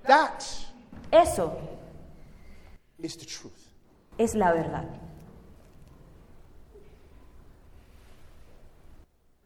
[0.08, 0.44] That
[1.12, 1.52] Eso
[3.00, 3.52] is the truth.
[4.18, 4.86] es la verdad.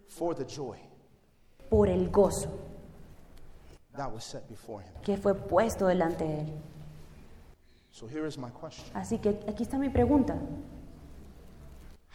[0.10, 0.78] For the joy
[1.74, 2.52] Por el gozo
[5.02, 6.54] que fue puesto delante de él.
[7.90, 10.36] So here is my question Así que aquí está mi pregunta.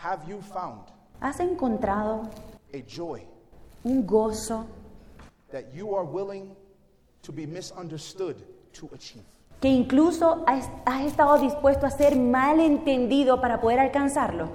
[0.01, 0.83] Have you found
[1.21, 2.31] ¿Has encontrado
[2.73, 3.27] a joy
[3.83, 4.65] un gozo
[5.51, 6.55] that you are willing
[7.23, 8.37] to be misunderstood
[8.75, 9.25] to achieve?
[9.61, 14.51] que incluso has, has estado dispuesto a ser malentendido para poder alcanzarlo?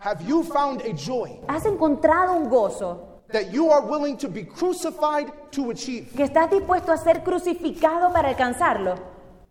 [0.00, 4.44] Have you found a joy ¿Has encontrado un gozo that you are willing to be
[4.44, 6.12] crucified to achieve?
[6.14, 8.96] que estás dispuesto a ser crucificado para alcanzarlo?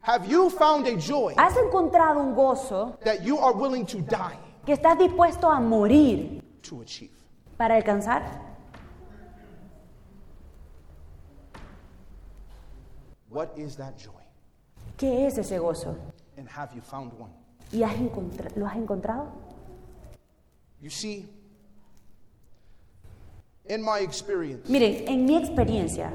[0.03, 4.37] Have you found a joy ¿Has encontrado un gozo that you are willing to die
[4.65, 7.11] que estás dispuesto a morir to achieve?
[7.57, 8.23] para alcanzar?
[13.29, 14.21] What is that joy?
[14.97, 15.95] ¿Qué es ese gozo?
[16.37, 17.31] And have you found one?
[17.71, 17.95] ¿Y has
[18.55, 19.31] lo has encontrado?
[20.81, 21.27] You see,
[23.65, 26.11] in my experience, Miren, en mi experiencia,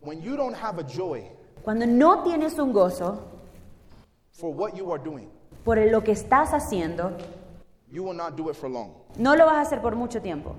[0.00, 1.24] when you don't have a joy
[1.62, 3.18] cuando no tienes un gozo
[4.32, 5.28] for what you are doing,
[5.64, 7.12] por lo que estás haciendo,
[7.90, 8.92] you will not do it for long.
[9.16, 10.54] no lo vas a hacer por mucho tiempo.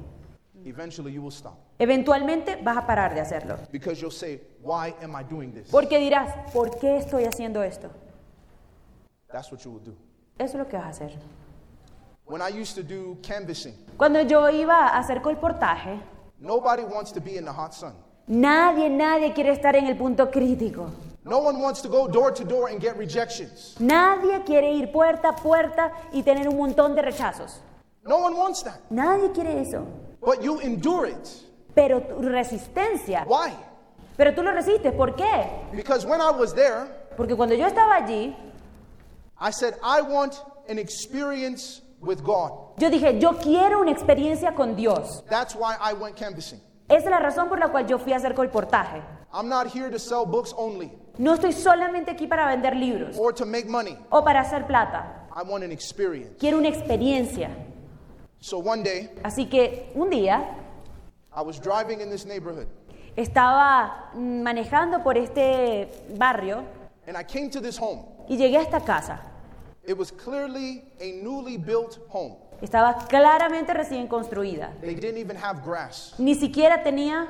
[0.66, 3.58] Eventually, you will stop Eventualmente vas a parar de hacerlo.
[3.72, 5.70] because you'll say, Why am I doing this?
[5.72, 7.90] Porque dirás, ¿por qué estoy haciendo esto?
[9.32, 9.96] That's what you will do.
[10.38, 11.12] Eso es lo que vas a hacer.
[12.30, 16.00] When I used to do canvassing, Cuando yo iba a hacer colportaje,
[16.40, 17.94] nobody wants to be in the hot sun.
[18.28, 20.92] nadie, nadie quiere estar en el punto crítico.
[21.26, 23.76] No one wants to go door to door and get rejections.
[23.80, 27.62] Nadie quiere ir puerta a puerta y tener un montón de rechazos.
[28.06, 28.80] No one wants that.
[28.92, 29.86] Nadie quiere eso.
[30.22, 31.28] But you endure it.
[31.76, 33.54] Pero tu resistencia, Why?
[34.18, 34.94] pero tú lo resistes.
[34.94, 35.50] ¿Por qué?
[35.76, 36.88] Because when I was there,
[37.18, 38.36] Porque cuando yo estaba allí,
[39.40, 42.52] I said, I want an experience with God.
[42.78, 45.24] yo dije, yo quiero una experiencia con Dios.
[45.30, 46.60] That's why I went canvassing.
[46.88, 49.02] Esa es la razón por la cual yo fui a hacer colportaje.
[49.32, 53.32] I'm not here to sell books only No estoy solamente aquí para vender libros or
[53.34, 53.98] to make money.
[54.10, 55.28] o para hacer plata.
[55.36, 56.36] I want an experience.
[56.40, 57.50] Quiero una experiencia.
[58.40, 60.56] So one day, Así que un día
[61.36, 62.68] I was driving in this neighborhood
[63.16, 66.64] estaba manejando por este barrio
[67.06, 68.06] and I came to this home.
[68.28, 69.20] y llegué a esta casa.
[69.90, 72.36] It was clearly a newly built home.
[72.62, 74.72] Estaba claramente recién construida.
[74.82, 76.14] They didn't even have grass.
[76.20, 77.28] Ni siquiera tenía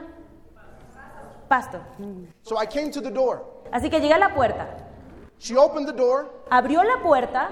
[1.47, 1.79] pasto.
[2.41, 3.45] So I came to the door.
[3.71, 4.67] Así que llegué a la puerta.
[5.37, 7.49] She opened the door Abrió la puerta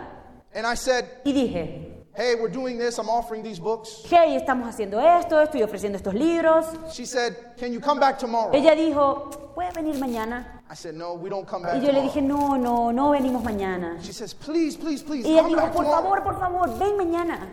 [0.53, 2.97] and I said, y dije, Hey, we're doing this.
[2.97, 4.01] I'm offering these books.
[4.09, 6.65] hey, estamos haciendo esto, estoy ofreciendo estos libros.
[6.91, 8.51] She said, Can you come back tomorrow?
[8.55, 10.63] Ella dijo, ¿puedes venir mañana?
[10.67, 12.07] I said, No, we don't come back Y yo le tomorrow.
[12.09, 13.99] dije, no, no, no venimos mañana.
[14.01, 16.03] She says, Please, please, please, Y ella come dijo, back por tomorrow.
[16.03, 17.49] favor, por favor, ven mañana.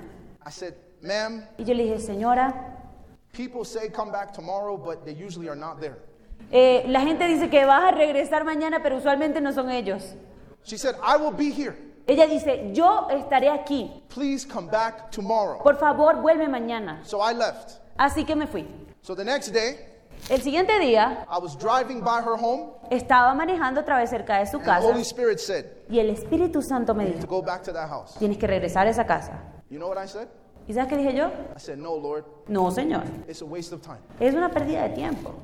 [0.47, 2.55] I said, Ma'am, Y yo le dije, señora,
[3.33, 5.99] people say come back tomorrow, but they usually are not there.
[6.51, 10.15] eh, la gente dice que vas a regresar mañana, pero usualmente no son ellos.
[10.63, 11.77] She said, I will be here.
[12.07, 14.03] Ella dice, yo estaré aquí.
[14.15, 15.63] Please come back tomorrow.
[15.63, 17.01] Por favor, vuelve mañana.
[17.05, 17.81] So I left.
[17.97, 18.67] Así que me fui.
[19.03, 19.77] So the next day,
[20.31, 24.47] El siguiente día I was driving by her home, estaba manejando otra vez cerca de
[24.47, 27.43] su and the casa Holy Spirit said, y el Espíritu Santo me to dijo, go
[27.43, 28.15] back to that house.
[28.19, 29.39] tienes que regresar a esa casa.
[29.71, 30.29] You know what I said?
[30.67, 31.27] ¿Y sabes qué dije yo?
[31.55, 33.99] I said, No, Lord, No, Señor, it's a waste of time.
[34.21, 35.35] es una pérdida de tiempo.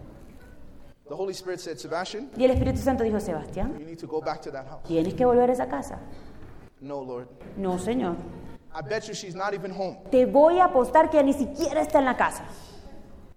[1.08, 4.20] The Holy Spirit said, Sebastian, Y el Espíritu Santo dijo, Sebastián, you need to go
[4.22, 4.82] back to that house.
[4.86, 5.98] tienes que volver a esa casa.
[6.80, 7.28] No, Lord.
[7.56, 8.16] No, Señor.
[8.74, 9.98] I bet you she's not even home.
[10.10, 12.44] Te voy a apostar que ni siquiera está en la casa.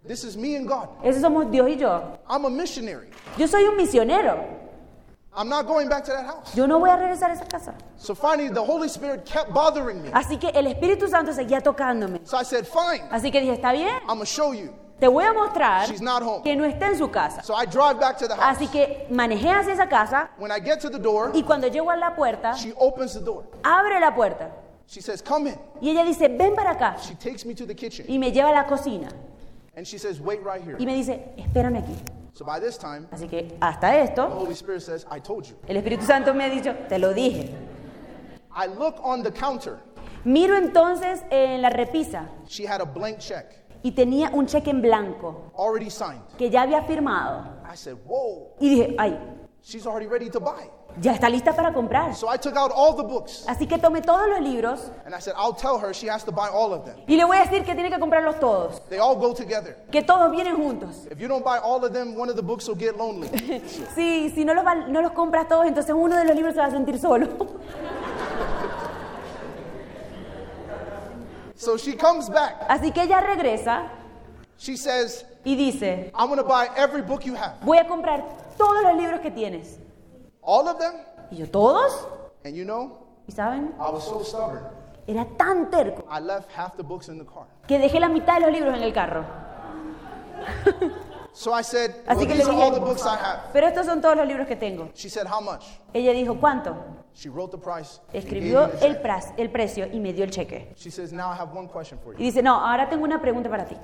[0.06, 0.90] This is me and God.
[1.04, 2.20] Eso somos Dios y yo.
[2.28, 3.08] I'm a missionary.
[3.38, 4.64] Yo soy un misionero.
[5.36, 6.56] I'm not going back to that house.
[6.56, 7.74] Yo no voy a regresar a esa casa.
[7.98, 10.10] So finally, the Holy Spirit kept bothering me.
[10.12, 12.20] Así que el Espíritu Santo seguía tocándome.
[12.26, 14.74] So I said, Fine, Así que dije, está bien, I'm show you.
[15.00, 16.44] Te voy a mostrar She's not home.
[16.44, 17.42] que no está en su casa.
[17.44, 18.58] So I drive back to the house.
[18.58, 21.90] Así que manejé hacia esa casa When I get to the door, y cuando llego
[21.92, 23.44] a la puerta, she opens the door.
[23.64, 24.50] abre la puerta
[24.88, 25.56] She says, Come in.
[25.82, 26.98] y ella dice, ven para acá.
[27.02, 29.10] She takes me to the kitchen Y me lleva a la cocina
[29.76, 30.76] and she says, Wait right here.
[30.80, 31.96] y me dice, espérame aquí.
[32.36, 35.56] So by this time, Así que hasta the esto, Holy Spirit says, I told you.
[35.68, 37.50] el Espíritu Santo me ha dicho, te lo dije.
[38.56, 39.80] I look on the counter.
[40.26, 44.82] Miro entonces en la repisa She had a blank check y tenía un cheque en
[44.82, 46.24] blanco already signed.
[46.38, 47.44] que ya había firmado.
[47.72, 49.18] I said, Whoa, Y dije, ay,
[49.62, 50.70] she's already ready to buy.
[51.02, 52.14] ya está lista para comprar.
[52.16, 55.20] So I took out all the books Así que tomé todos los libros and I
[55.20, 56.96] said, I'll tell her she has to buy all of them.
[57.08, 59.76] y le voy a decir que tiene que comprarlos todos, They all go together.
[59.92, 61.08] que todos vienen juntos.
[61.12, 63.28] If you don't buy all of them, one of the books will get lonely.
[63.96, 66.60] Sí, si no los, va- no los compras todos, entonces uno de los libros se
[66.60, 67.28] va a sentir solo.
[71.64, 72.66] so she comes back.
[72.70, 73.88] Así que ella regresa
[74.58, 77.56] She says, y dice, I'm going to buy every book you have.
[77.64, 78.24] voy a comprar
[78.58, 79.80] todos los libros que tienes.
[80.42, 80.94] All of them?
[81.32, 82.08] Y yo, ¿todos?
[82.46, 83.74] And you know, ¿Y saben?
[83.80, 84.64] I was so stubborn.
[85.08, 87.46] Era tan terco I left half the books in the car.
[87.68, 89.26] que dejé la mitad de los libros en el carro.
[91.36, 93.40] So I said, Así well, que these le are all dije, the books I have.
[93.54, 94.90] pero estos son todos los libros que tengo.
[94.94, 95.64] She said, how much?
[95.92, 96.76] Ella dijo, ¿cuánto?
[97.16, 98.00] She wrote the price.
[98.12, 99.04] gave Escribió me the el, check.
[99.04, 100.74] pras- el precio y me dio el cheque.
[100.76, 102.32] She says, now I have one question for Y you.
[102.32, 103.76] dice, no, ahora tengo una pregunta para ti.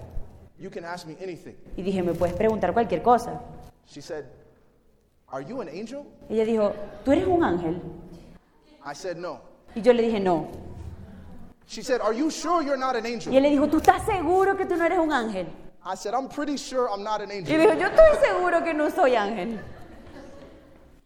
[0.59, 1.55] You can ask me anything.
[1.77, 3.39] Y dije, me puedes preguntar cualquier cosa.
[3.85, 4.25] She said,
[5.31, 6.05] are you an angel?
[6.29, 6.73] Ella dijo,
[7.05, 7.79] ¿tú eres un ángel?
[8.83, 9.41] I said, no.
[9.75, 10.47] Y yo le dije, no.
[11.67, 13.35] She said, are you sure you're not an Y angel?
[13.35, 15.47] él le dijo, ¿tú estás seguro que tú no eres un ángel?
[15.85, 17.59] I said, I'm pretty sure I'm not an Y angel.
[17.59, 19.59] dijo, yo estoy seguro que no soy ángel.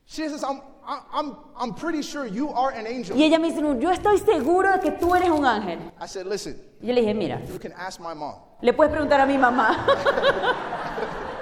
[0.06, 3.16] She says, I'm, I'm, I'm pretty sure you are an angel.
[3.18, 5.80] Y ella me dice, "No, yo estoy seguro de que tú eres un ángel.
[6.00, 8.36] I said, listen, Y yo le dije, mira, you can ask my mom.
[8.62, 9.86] le puedes preguntar a mi mamá.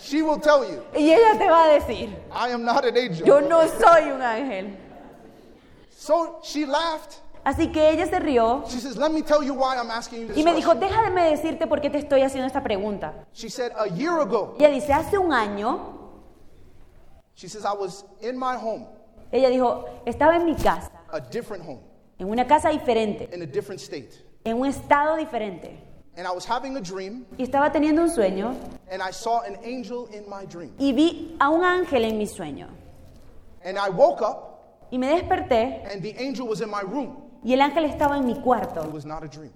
[0.00, 3.26] She will tell you, y ella te va a decir, I am not an angel.
[3.26, 4.76] yo no soy un ángel.
[5.90, 7.16] So she laughed.
[7.44, 10.26] Así que ella se rió She says, let me tell you why I'm asking you
[10.28, 13.26] this y me dijo, déjame decirte por qué te estoy haciendo esta pregunta.
[13.32, 15.97] She said, a year ago, Ella dice, hace un año,
[17.38, 18.86] she says, I was in my home,
[19.32, 21.80] ella dijo, estaba en mi casa, a different home,
[22.18, 24.12] en una casa diferente, in a different state.
[24.44, 25.84] en un estado diferente.
[26.16, 28.56] And I was having a dream, Y estaba teniendo un sueño
[28.90, 30.72] and I saw an angel in my dream.
[30.78, 32.66] y vi a un ángel en mi sueño.
[33.64, 37.22] And I woke up, Y me desperté and the angel was in my room.
[37.44, 38.82] y el ángel estaba en mi It cuarto.
[38.90, 39.52] was not a dream.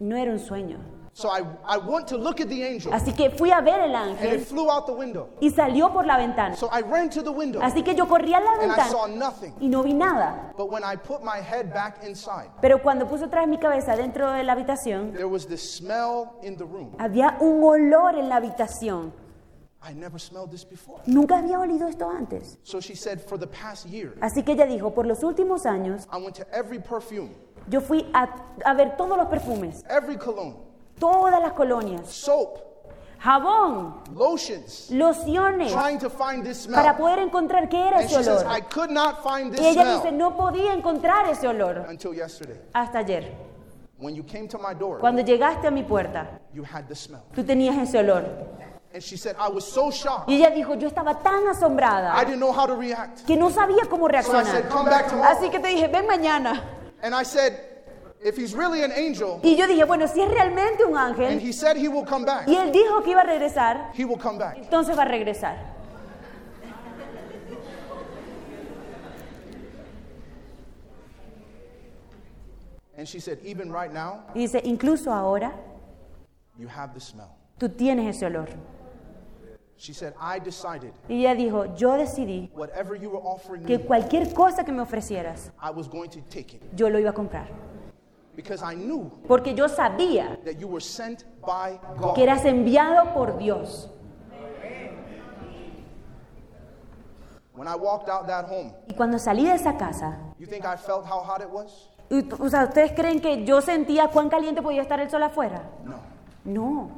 [0.00, 0.78] No era un sueño.
[1.14, 3.94] So I, I went to look at the angel, Así que fui a ver el
[3.94, 5.28] and it ángel flew out the window.
[5.42, 6.56] y salió por la ventana.
[6.56, 9.06] So I ran to the window, Así que yo corrí a la and I saw
[9.06, 9.54] ventana nothing.
[9.60, 10.54] y no vi nada.
[10.56, 13.94] But when I put my head back inside, Pero cuando puse otra vez mi cabeza
[13.94, 16.94] dentro de la habitación, there was this smell in the room.
[16.98, 19.12] había un olor en la habitación.
[19.86, 21.02] I never smelled this before.
[21.06, 22.56] Nunca había olido esto antes.
[22.62, 26.06] So she said, for the past year, Así que ella dijo, por los últimos años,
[26.10, 27.32] I went to every perfume,
[27.68, 28.28] yo fui a,
[28.64, 30.54] a ver todos los perfumes, every cologne,
[31.02, 32.58] todas las colonias, soap,
[33.18, 36.96] jabón, lotions, lociones, trying to find this para smell.
[36.96, 38.56] poder encontrar qué era And ese she says, olor.
[38.56, 42.14] I could not find Y this ella dice, smell no podía encontrar ese olor until
[42.14, 42.58] yesterday.
[42.74, 43.32] hasta ayer.
[43.98, 47.22] When you came to my door, Cuando llegaste a mi puerta, you had the smell.
[47.34, 48.24] tú tenías ese olor.
[48.94, 50.28] And she said, I was so shocked.
[50.28, 53.24] Y ella dijo, yo estaba tan I asombrada didn't know how to react.
[53.26, 54.68] que no sabía cómo So I said, reaccionar.
[54.68, 55.30] come back tomorrow.
[55.32, 56.62] Así que te dije, ven mañana.
[57.02, 57.54] And I said,
[58.24, 61.40] if he's really an angel, Y yo dije, bueno, si es realmente un and ángel,
[61.40, 64.18] he said he will come back, y él dijo que iba a regresar, he will
[64.18, 64.56] come back.
[64.58, 65.72] entonces va a regresar.
[72.96, 75.52] And she said, even right now, Y dice, incluso ahora,
[76.58, 77.34] you have the smell.
[77.58, 78.48] tú tienes ese olor.
[79.76, 83.84] She said, I decided Y ella dijo, yo decidí whatever you were offering que me,
[83.84, 86.62] cualquier cosa que me ofrecieras, I was going to take it.
[86.76, 87.48] yo lo iba a comprar.
[88.34, 92.14] Because I knew porque yo sabía that you were sent by God.
[92.14, 93.88] que eras enviado por Dios.
[97.54, 100.76] When I walked out that home, Y cuando salí de esa casa, you think I
[100.76, 101.90] felt how hot it was?
[102.10, 105.62] o sea, ¿ustedes creen que yo sentía cuán caliente podía estar el sol afuera?
[105.84, 105.96] No.
[106.44, 106.90] No.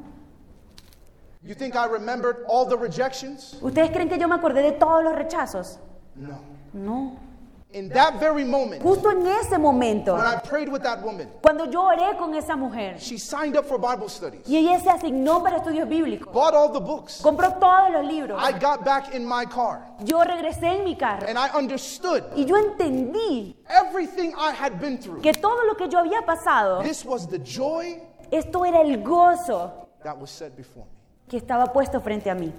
[1.43, 3.59] You think I remembered all the rejections?
[3.61, 5.79] ¿Ustedes creen que yo me acordé de todos los rechazos?
[6.15, 6.39] No.
[6.73, 7.17] No.
[7.75, 11.65] In that very moment, Justo en ese momento, when I prayed with that woman, cuando
[11.69, 15.43] yo oré con esa mujer she signed up for Bible studies, y ella se asignó
[15.43, 17.21] para estudios bíblicos, bought all the books.
[17.21, 21.27] compró todos los libros, I got back in my car yo regresé en mi carro
[21.27, 25.21] and I understood y yo entendí everything I had been through.
[25.23, 28.01] que todo lo que yo había pasado, This was the joy
[28.31, 31.29] esto era el gozo that was set before me.
[31.29, 32.53] que estaba puesto frente a mí.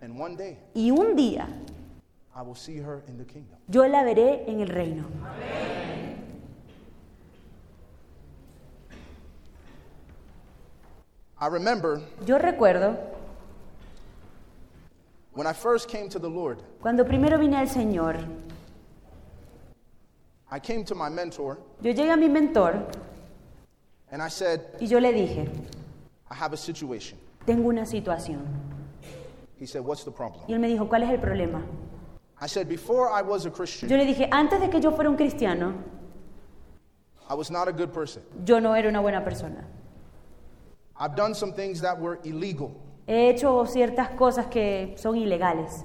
[0.00, 1.46] And one day, Y un día
[2.36, 3.56] I will see her in the kingdom.
[3.66, 5.04] yo la veré en el reino.
[11.38, 12.96] I remember Yo recuerdo
[15.32, 18.16] when I first came to the Lord, cuando primero vine al Señor,
[20.50, 22.86] I came to my mentor yo llegué a mi mentor
[24.10, 25.48] and I said, y yo le dije,
[26.30, 27.18] I have a situation.
[27.46, 28.44] tengo una situación.
[29.58, 30.44] He said, What's the problem?
[30.48, 31.62] Y él me dijo, ¿cuál es el problema?
[32.40, 35.08] I said, Before I was a Christian, Yo le dije, antes de que yo fuera
[35.08, 35.74] un cristiano,
[37.28, 38.22] I was not a good person.
[38.44, 39.64] yo no era una buena persona.
[40.98, 42.70] I've done some things that were illegal.
[43.06, 45.84] He hecho ciertas cosas que son ilegales,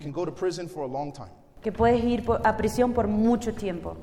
[0.00, 1.30] You can go to prison for a long time.
[1.62, 3.96] que puedes ir por- a prisión por mucho tiempo.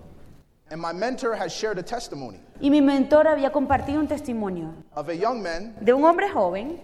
[0.70, 5.08] And my mentor has shared a testimony Y mi mentor había compartido un testimonio of
[5.10, 6.82] a young man de un hombre joven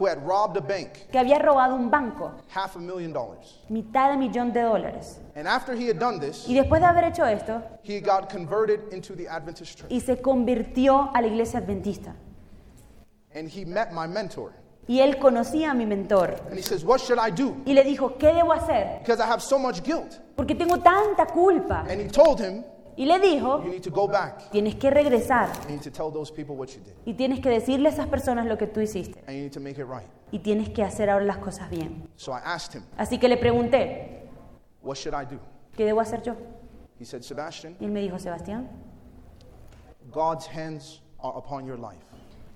[0.00, 3.60] who had robbed a bank, que había robado un banco, half a million dollars.
[3.68, 5.20] mitad de millón de dólares.
[5.36, 8.80] And after he had done this, Y después de haber hecho esto, he got converted
[8.92, 9.90] into the Adventist church.
[9.92, 12.14] y se convirtió a la iglesia adventista.
[13.34, 14.52] And he met my mentor.
[14.88, 17.54] Y él conocía a mi mentor And he says, What should I do?
[17.64, 19.00] y le dijo, ¿qué debo hacer?
[19.00, 20.18] Because I have so much guilt.
[20.34, 21.84] Porque tengo tanta culpa.
[21.88, 22.64] And he told him,
[23.00, 24.50] Y le dijo, You need to go back.
[24.50, 26.92] tienes que regresar You need to tell those people what you did.
[27.06, 29.20] y tienes que decirle a esas personas lo que tú hiciste.
[29.26, 30.06] And you need to make it right.
[30.30, 32.06] Y tienes que hacer ahora las cosas bien.
[32.16, 34.28] So I asked him, Así que le pregunté,
[34.82, 35.40] What should I do?
[35.74, 36.36] ¿qué debo hacer yo?
[36.98, 38.68] He said, Sebastian, Y él me dijo, Sebastián,
[40.12, 42.04] God's hands are upon your life.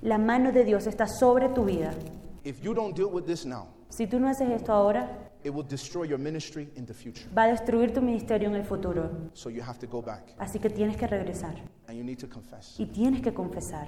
[0.02, 1.94] la mano de Dios está sobre tu vida.
[2.44, 5.62] If you don't deal with this now, Si tú no haces esto ahora, it will
[5.66, 7.28] destroy your ministry in the future.
[7.34, 9.10] va a destruir tu ministerio en el futuro.
[9.34, 11.54] So you have to go back Así que tienes que regresar
[11.86, 12.74] and you need to confess.
[12.80, 13.86] y tienes que confesar.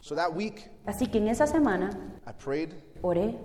[0.00, 1.90] So that week, Así que en esa semana
[2.26, 3.36] I prayed oré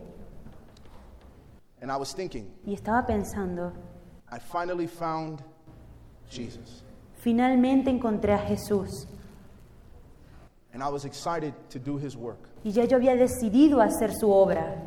[1.81, 3.71] and I was thinking, y estaba pensando,
[4.31, 5.41] I finally found
[6.29, 6.83] Jesus.
[7.23, 9.07] finalmente encontré a Jesús
[10.73, 12.49] And I was excited to do his work.
[12.63, 14.83] y ya yo había decidido hacer su obra.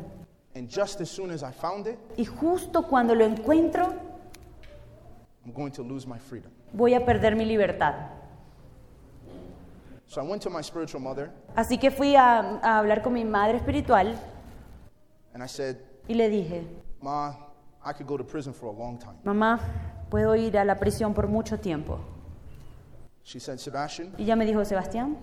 [0.53, 3.93] And just as soon as I found it, Y justo cuando lo encuentro,
[5.45, 6.51] I'm going to lose my freedom.
[6.73, 8.09] voy a perder mi libertad.
[10.07, 13.23] So I went to my spiritual mother Así que fui a, a hablar con mi
[13.23, 14.13] madre espiritual
[15.33, 15.77] and I said,
[16.07, 16.65] y le dije,
[17.01, 17.33] Ma,
[17.85, 19.15] I could go to prison for a long time.
[19.23, 19.59] mamá,
[20.09, 21.99] puedo ir a la prisión por mucho tiempo.
[23.23, 25.17] She said, Sebastian, Y ella me dijo, Sebastián,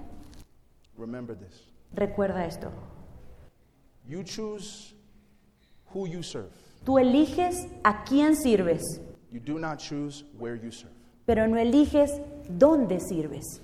[0.96, 1.66] remember this.
[1.92, 2.70] recuerda esto.
[4.06, 4.94] You choose
[5.94, 6.50] who you serve,
[6.84, 8.82] Tú eliges a quién sirves,
[9.30, 10.92] you do not choose where you serve.
[11.26, 12.10] pero no eliges
[12.48, 13.60] dónde sirves.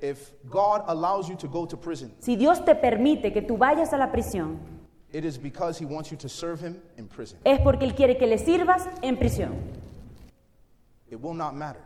[0.00, 3.92] If God allows you to go to prison, Si Dios te permite que tú vayas
[3.92, 4.58] a la prisión,
[5.12, 7.38] it is because He wants you to serve Him in prison.
[7.44, 9.54] es porque Él quiere que le sirvas en prisión.
[11.10, 11.80] It will not matter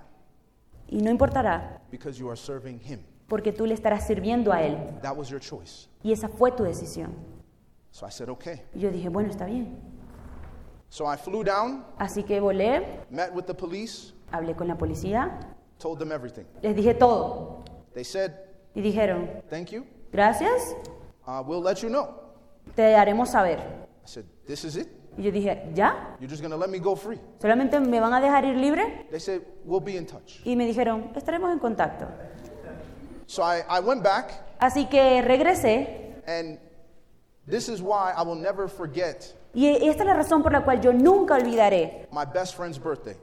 [0.89, 2.99] Y no importará, because you are serving Him.
[3.29, 4.77] porque tú le estarás sirviendo a Él.
[5.03, 5.87] That was your choice.
[6.03, 7.13] Y esa fue tu decisión.
[7.93, 8.63] So I said, okay.
[8.75, 9.79] Y yo dije, bueno, está bien.
[10.89, 15.39] So I flew down, Así que volé, met with the police, hablé con la policía,
[15.79, 16.45] told them everything.
[16.63, 17.65] les dije todo.
[17.95, 18.33] They said,
[18.75, 20.75] Y dijeron, thank you, gracias,
[21.27, 22.09] uh, we'll let you know.
[22.75, 23.59] te haremos saber.
[23.59, 24.89] I said, this is it?
[25.17, 26.17] Y yo dije, ¿ya?
[26.21, 27.21] You're just going to let me go free?
[27.41, 29.07] ¿Solamente me van a dejar ir libre?
[29.11, 30.41] They said, we'll be in touch.
[30.45, 32.07] Y me dijeron, estaremos en contacto.
[33.27, 36.59] So I, I went back, Así que regresé and
[37.51, 40.81] this is why I will never forget y esta es la razón por la cual
[40.81, 43.17] yo nunca olvidaré my best friend's birthday,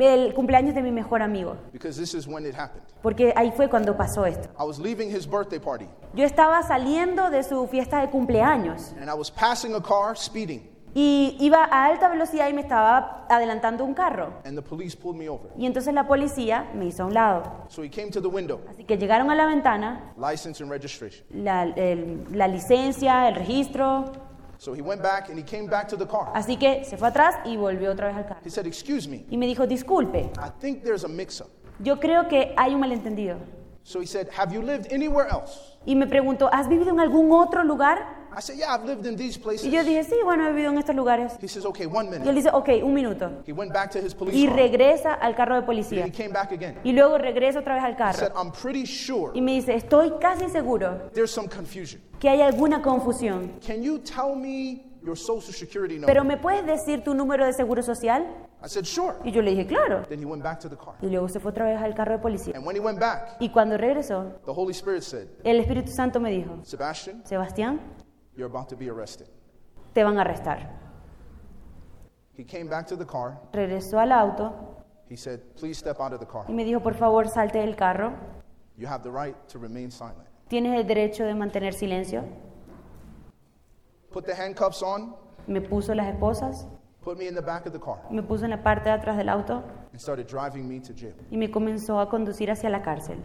[0.00, 2.82] el cumpleaños de mi mejor amigo, because this is when it happened.
[3.02, 4.48] porque ahí fue cuando pasó esto.
[4.58, 9.08] I was leaving his birthday party, Yo estaba saliendo de su fiesta de cumpleaños and
[9.10, 10.68] I was passing a car speeding.
[10.94, 14.34] Y iba a alta velocidad y me estaba adelantando un carro.
[14.44, 15.50] and the police pulled me over.
[15.56, 17.42] Y entonces la policía me hizo a un lado.
[17.68, 21.24] So he came to the window, Así que llegaron a la ventana, license and registration.
[21.30, 24.12] la, el- la licencia, el registro.
[24.58, 26.30] So he went back and he came back to the car.
[26.34, 28.40] Así que se fue atrás y volvió otra vez al carro.
[28.44, 31.48] He said, Excuse me, Y me dijo, disculpe, I think there's a mix up.
[31.80, 33.38] yo creo que hay un malentendido.
[33.82, 35.78] So he said, Have you lived anywhere else?
[35.84, 38.21] Y me preguntó, ¿has vivido en algún otro lugar?
[38.36, 39.66] I said, Yeah, I've lived in these places.
[39.66, 41.32] Y yo dije, sí, bueno, he vivido en estos lugares.
[41.40, 42.32] He says, Okay, one Y él minute.
[42.34, 43.30] dice, ok, un minuto.
[43.46, 44.56] He went back to his police Y car.
[44.56, 46.06] regresa al carro de And policía.
[46.06, 46.78] he came back again.
[46.84, 48.18] Y luego regresa otra vez al He carro.
[48.18, 52.00] said, I'm pretty sure Y me dice, estoy casi seguro there's some confusion.
[52.20, 53.52] que hay alguna confusión.
[53.66, 56.06] Can you tell me your social security number?
[56.06, 58.24] Pero ¿me puedes decir tu número de seguro social?
[58.64, 59.16] I said, Sure.
[59.24, 60.04] Y yo le dije, claro.
[60.08, 60.94] Then he went back to the car.
[61.02, 62.54] Y luego se fue otra vez al carro de policía.
[62.56, 66.20] And when he went back, Y cuando regresó, the Holy Spirit said, el Espíritu Santo
[66.20, 67.80] me dijo, Sebastian, Sebastián,
[68.36, 69.28] you're about to be arrested.
[69.94, 70.70] te van a arrestar.
[72.36, 73.38] He came back to the car.
[73.52, 74.52] Regresó al auto
[75.10, 76.44] He said, Please step out of the car.
[76.48, 78.12] y me dijo, por favor, salte del carro.
[78.78, 80.26] You have the right to remain silent.
[80.48, 82.24] Tienes el derecho de mantener silencio.
[84.10, 85.14] Put the handcuffs on,
[85.46, 86.66] Me puso las esposas,
[87.02, 89.16] put me in the back of the car, me puso en la parte de atrás
[89.16, 89.62] del auto
[89.92, 91.14] and started driving me to jail.
[91.30, 93.18] y me comenzó a conducir hacia la cárcel.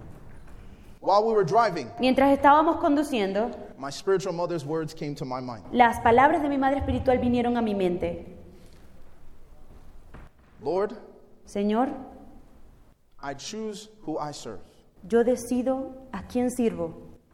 [0.99, 5.63] While we were driving, Mientras estábamos conduciendo, my spiritual mother's words came to my mind
[5.71, 8.25] las palabras de mi madre espiritual vinieron a mi mente.
[10.61, 10.97] Lord,
[11.45, 11.93] Señor,
[13.21, 14.59] I choose who I serve,
[15.07, 16.93] yo decido a quién sirvo,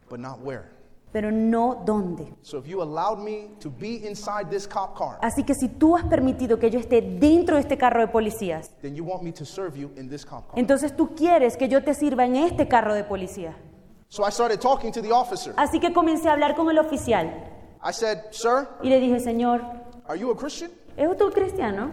[0.10, 0.73] but not where.
[1.14, 2.34] Pero no dónde.
[2.42, 5.96] So if you allowed me to be inside this cop car, Así que si tú
[5.96, 9.32] has permitido que yo esté dentro de este carro de policías, then you want me
[9.32, 10.60] to serve you in this cop car.
[10.60, 13.56] entonces tú quieres que yo te sirva en este carro de policía.
[14.10, 15.54] So I started talking to the officer.
[15.56, 17.32] Así que comencé a hablar con el oficial
[17.86, 19.62] I said, Sir, y le dije, Señor,
[20.08, 20.72] are you a Christian?
[20.98, 21.92] ¿es usted un cristiano?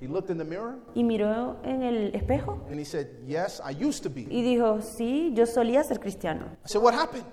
[0.00, 3.72] He looked in the mirror Y miró en el espejo and he said, Yes, I
[3.72, 4.22] used to be.
[4.28, 6.46] y dijo, sí, yo solía ser cristiano.
[6.64, 7.24] I said, What happened?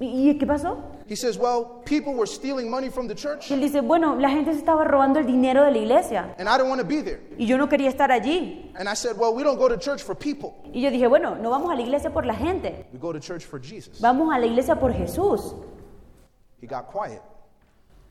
[0.00, 0.78] ¿Y, qué pasó?
[1.08, 4.30] He says, Well, people were stealing money from the church Y él dice, bueno, la
[4.30, 7.02] gente se estaba robando el dinero de la iglesia and I don't want to be
[7.02, 7.20] there.
[7.36, 8.70] y yo no quería estar allí.
[8.76, 11.34] And I said, Well, we don't go to church for people, Y yo dije, bueno,
[11.34, 14.00] no vamos a la iglesia por la gente, we go to church for Jesus.
[14.00, 15.54] vamos a la iglesia por Jesús.
[16.60, 17.20] He got quiet.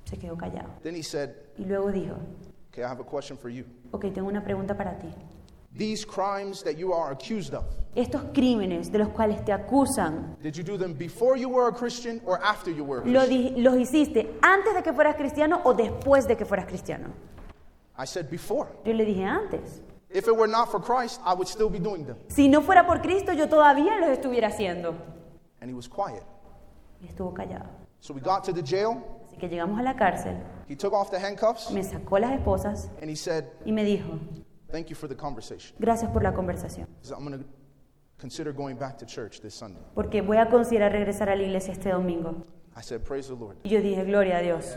[0.06, 0.68] Se quedó callado.
[0.84, 2.16] Then he said, Y luego dijo,
[2.72, 3.64] Okay, I have a question for you.
[3.92, 5.08] ok, tengo una pregunta para ti.
[5.78, 7.66] These crimes that you are accused of,
[7.96, 11.72] Estos crímenes de los cuales te acusan, did you do them before you were a
[11.74, 15.62] Christian or after you were a ¿lo di- ¿los hiciste antes de que fueras cristiano
[15.64, 17.10] o después de que fueras cristiano?
[17.98, 18.68] I said, Before.
[18.86, 19.82] Yo le dije antes.
[20.10, 22.18] If it were not for Christ, I would still be doing them.
[22.30, 24.96] Si no fuera por Cristo, yo todavía los estuviera haciendo.
[25.62, 26.24] And he was quiet.
[27.02, 27.66] Y estuvo callado.
[28.00, 29.04] So we got to the jail.
[29.28, 30.38] Así que llegamos a la cárcel,
[30.70, 34.20] He took off the handcuffs me sacó las esposas and he said, y me dijo,
[34.72, 35.76] Thank you for the conversation.
[35.80, 37.46] gracias por la conversación, I'm going to
[38.20, 39.82] consider going back to church this Sunday.
[39.96, 42.46] porque voy a considerar regresar a la iglesia este domingo.
[42.76, 43.58] I said, Praise the Lord.
[43.64, 44.76] Y yo dije, gloria a Dios.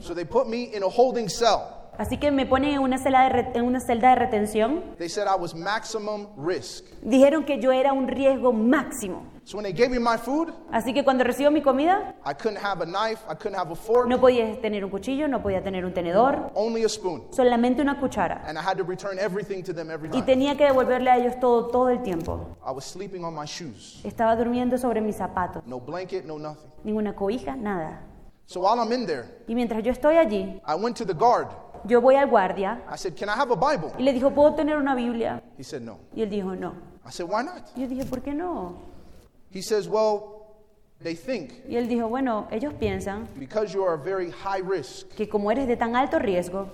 [0.00, 1.74] So they put me in a holding cell.
[1.98, 4.94] Así que me ponen en una, celda de re- en una celda de retención.
[4.98, 6.84] They said I was maximum risk.
[7.02, 9.24] Dijeron que yo era un riesgo máximo.
[9.48, 12.58] So when they gave me my food, Así que cuando recibo mi comida, I couldn't
[12.62, 15.62] have a knife, I couldn't have a fork, no podía tener un cuchillo, no podía
[15.62, 17.22] tener un tenedor, only a spoon.
[17.30, 18.42] solamente una cuchara.
[18.46, 20.26] And I had to return everything to them every Y time.
[20.26, 22.58] tenía que devolverle a ellos todo, todo el tiempo.
[22.62, 24.02] I was sleeping on my shoes.
[24.04, 25.62] Estaba durmiendo sobre mis zapatos.
[25.64, 26.70] No blanket, no nothing.
[26.84, 28.02] Ninguna cobija, nada.
[28.44, 31.48] So while I'm in there, Y mientras yo estoy allí, I went to the guard.
[31.86, 33.92] yo voy al guardia I said, Can I have a Bible?
[33.98, 35.42] y le dijo, ¿puedo tener una Biblia?
[35.56, 36.00] He said, No.
[36.14, 36.74] Y él dijo, no.
[37.06, 37.62] I said, Why not?
[37.74, 38.97] Y yo dije, ¿por qué no?
[39.52, 40.38] He says, Well,
[41.02, 45.28] they think Y él dijo, bueno, ellos piensan because you are very high risk, que
[45.28, 46.68] como eres de tan alto riesgo,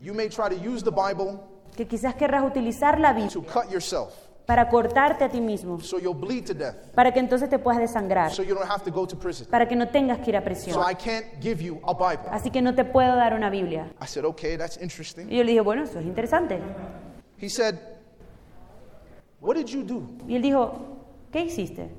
[0.00, 1.38] you may try to use the Bible
[1.76, 4.12] que quizás querrás utilizar la Biblia to cut yourself
[4.46, 7.80] para cortarte a ti mismo, so you'll bleed to death, para que entonces te puedas
[7.80, 9.46] desangrar, so you don't have to go to prison.
[9.48, 10.74] para que no tengas que ir a prisión.
[10.74, 12.28] So I can't give you a Bible.
[12.30, 13.92] Así que no te puedo dar una Biblia.
[14.00, 15.30] I said, Okay, that's interesting.
[15.30, 16.58] Y yo le dije, bueno, eso es interesante.
[17.40, 17.78] He said,
[19.40, 20.02] What did you do?
[20.26, 21.01] Y él dijo,
[21.32, 21.90] ¿qué hiciste?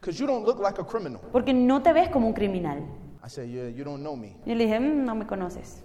[0.00, 1.20] Because you don't look like a criminal.
[1.32, 2.78] Porque no te ves como un criminal.
[3.24, 4.36] I said, Yeah, you don't know me.
[4.46, 5.82] Y yo le dije, "Mm, no me conoces.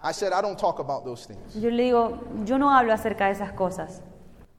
[0.00, 1.54] I said, I don't talk about those things.
[1.54, 4.02] Yo le digo, yo no hablo acerca de esas cosas.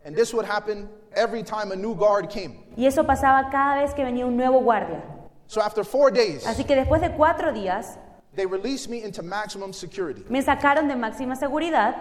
[0.04, 2.64] And this would happen every time a new guard came.
[2.76, 5.04] Y eso pasaba cada vez que venía un nuevo guardia.
[5.48, 8.00] So after four days, Así que después de cuatro días,
[8.36, 10.24] they released me into maximum security.
[10.30, 11.96] me sacaron de máxima seguridad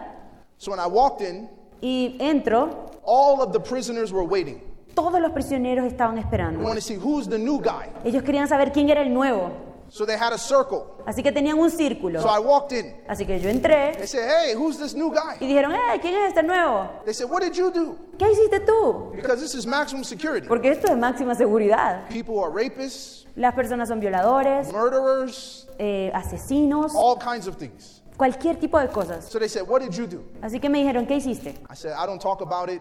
[0.59, 1.49] So when I walked in,
[1.83, 4.61] y entro all of the prisoners were waiting.
[4.95, 6.61] todos los prisioneros estaban They esperando.
[6.63, 7.91] wanted to see who's the new guy.
[8.05, 9.51] Ellos querían saber quién era el nuevo.
[9.91, 10.87] So they had a circle.
[11.07, 12.21] Así que tenían un círculo.
[12.23, 12.95] So I walked in.
[13.09, 15.37] Así que yo entré They said, Hey, who's this new y guy?
[15.47, 16.89] dijeron, eh, ¿quién es este nuevo?
[17.05, 17.97] They said, What did you do?
[18.19, 19.13] ¿Qué hiciste tú?
[19.15, 20.47] Because this is maximum security.
[20.49, 22.09] Porque esto es máxima seguridad.
[22.09, 28.03] People are rapists, Las personas son violadores, murderers, eh, asesinos, all kinds of things.
[28.17, 29.25] cualquier tipo de cosas.
[29.25, 30.23] So they said, What did you do?
[30.41, 31.55] Así que me dijeron, ¿qué hiciste?
[31.69, 32.81] I said, I don't talk about it.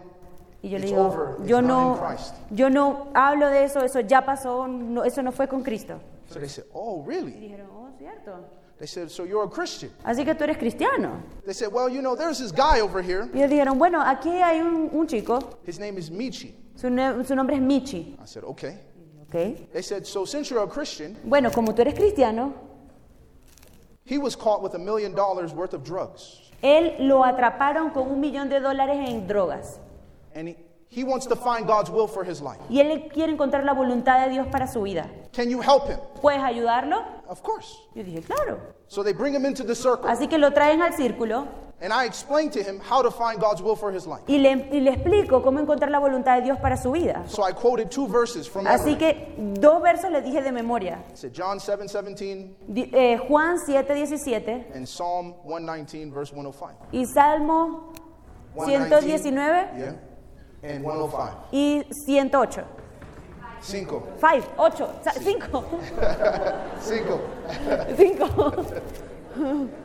[0.62, 1.36] Y yo le It's digo, over.
[1.40, 2.34] It's yo not no, in Christ.
[2.50, 6.00] yo no hablo de eso, eso ya pasó, no- eso no fue con Cristo.
[6.30, 7.32] So they said, Oh, Y really?
[7.32, 8.44] dijeron, oh, cierto.
[8.78, 9.90] They said, So you're a Christian?
[10.04, 11.20] Así que tú eres cristiano.
[11.44, 13.28] They said, Well, you know, there's this guy over here.
[13.34, 16.54] Y ellos dijeron, bueno, aquí hay un, un chico, His name is Michi.
[16.76, 18.16] su, ne- su nombre es Michi.
[18.22, 18.78] I said, Okay.
[19.34, 19.72] ¿Ok?
[19.72, 22.54] They said, So since you're a Christian, Bueno, como tú eres cristiano,
[24.04, 26.40] he was caught with a million dollars worth of drugs.
[26.62, 29.78] él lo atraparon con un millón de dólares en drogas.
[30.34, 30.56] And he,
[30.94, 32.60] he wants to find God's will for his life.
[32.70, 35.10] Y él quiere encontrar la voluntad de Dios para su vida.
[35.32, 35.98] Can you help him?
[36.22, 37.02] ¿Puedes ayudarlo?
[37.28, 37.74] Of course.
[37.94, 38.58] Yo dije, claro.
[38.86, 40.08] So they bring him into the circle.
[40.08, 41.46] Así que lo traen al círculo
[41.82, 44.22] And I explained to him how to find God's will for his life.
[44.28, 47.24] y le, y le explico cómo encontrar la voluntad de Dios para su vida.
[47.26, 48.96] So I quoted two verses from Así memory.
[48.96, 51.02] que dos versos les dije de memoria.
[51.12, 56.74] I said John 7 17 Di- eh, Juan 7, 17 and Psalm 119, verse 105.
[56.92, 57.92] y Salmo
[58.54, 59.92] 119, 119 Yeah.
[60.64, 61.48] And 105.
[61.52, 62.64] y 108.
[63.60, 64.02] Cinco.
[64.20, 64.88] 5, 8,
[65.22, 65.64] 5,
[66.80, 67.20] Cinco.
[69.36, 69.70] 5.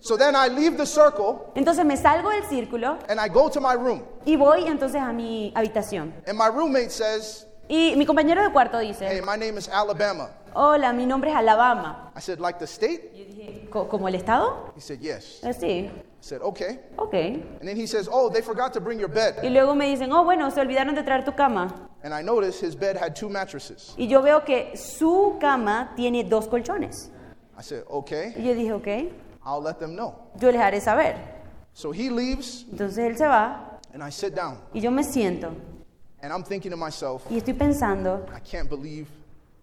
[0.00, 3.58] So then I leave the circle Entonces me salgo del círculo and I go to
[3.58, 4.02] my room.
[4.26, 6.12] y voy entonces a mi habitación.
[6.26, 10.28] And my roommate says, Y mi compañero de cuarto Hey, dice, my name is Alabama.
[10.54, 12.10] hola, mi nombre es Alabama.
[12.16, 13.10] I said, Like the state?
[13.14, 14.72] Yo dije, "¿Co- ¿como el estado?
[14.76, 15.42] He said, Yes.
[15.42, 16.78] Eh, sí, I said, Okay.
[16.96, 17.14] ok.
[17.14, 19.42] And then he says, Oh, they forgot to bring your bed.
[19.42, 21.88] Y luego me dicen, oh, bueno, se olvidaron de traer tu cama.
[22.02, 23.94] And I noticed his bed had two mattresses.
[23.96, 27.10] Y yo veo que su cama tiene dos colchones.
[27.58, 28.88] I said, Okay, Y yo dije, ok,
[29.46, 30.14] I'll let them know.
[30.38, 31.16] yo les haré saber.
[31.72, 35.50] So he leaves Entonces él se va and I sit down y yo me siento
[36.24, 39.06] and I'm thinking to myself, y estoy pensando, I can't believe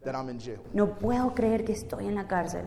[0.04, 0.60] that I'm in jail.
[0.74, 2.66] no puedo creer que estoy en la cárcel.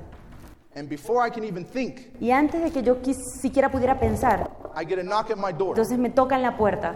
[0.76, 4.50] And before I can even think, Y antes de que yo quis- siquiera pudiera pensar,
[4.76, 5.70] I get a knock at my door.
[5.76, 6.94] entonces me tocan la puerta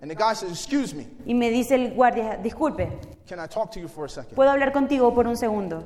[0.00, 2.88] And the guy says, Excuse me, y me dice el guardia, disculpe,
[3.28, 4.34] can I talk to you for a second?
[4.36, 5.84] ¿puedo hablar contigo por un segundo?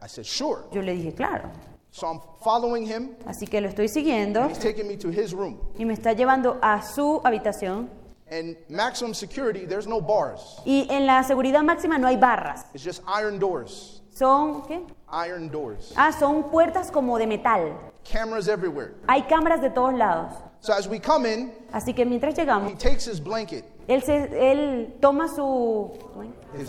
[0.00, 0.62] I said, Sure.
[0.72, 1.50] Yo le dije, claro.
[1.90, 3.10] So I'm following him.
[3.26, 5.58] Así que lo estoy siguiendo He's taking me to his room.
[5.78, 7.90] y me está llevando a su habitación.
[8.34, 10.60] And maximum security, there's no bars.
[10.66, 12.66] Y en la seguridad máxima no hay barras.
[12.74, 14.00] It's just iron doors.
[14.10, 14.84] Son, ¿qué?
[15.12, 15.92] Iron doors.
[15.96, 17.78] Ah, son puertas como de metal.
[18.02, 18.94] Cameras everywhere.
[19.06, 20.32] Hay cámaras de todos lados.
[20.58, 23.64] So as we come in, Así que mientras he llegamos, takes his blanket.
[23.88, 25.90] Él, se, él toma su,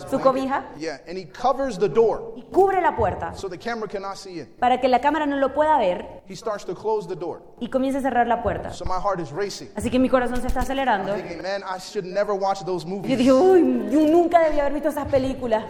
[0.10, 3.88] su cobija Yeah, and he covers the door y cubre la puerta so the camera
[3.88, 4.48] cannot see in.
[4.60, 7.42] para que la cámara no lo pueda ver He starts to close the door.
[7.60, 8.72] y comienza a cerrar la puerta.
[8.74, 9.68] So my heart is racing.
[9.76, 11.14] Así que mi corazón se está acelerando.
[11.14, 13.18] Thinking, man, I should never watch those Yo movies.
[13.18, 15.64] dije, uy, yo nunca debí haber visto esas películas.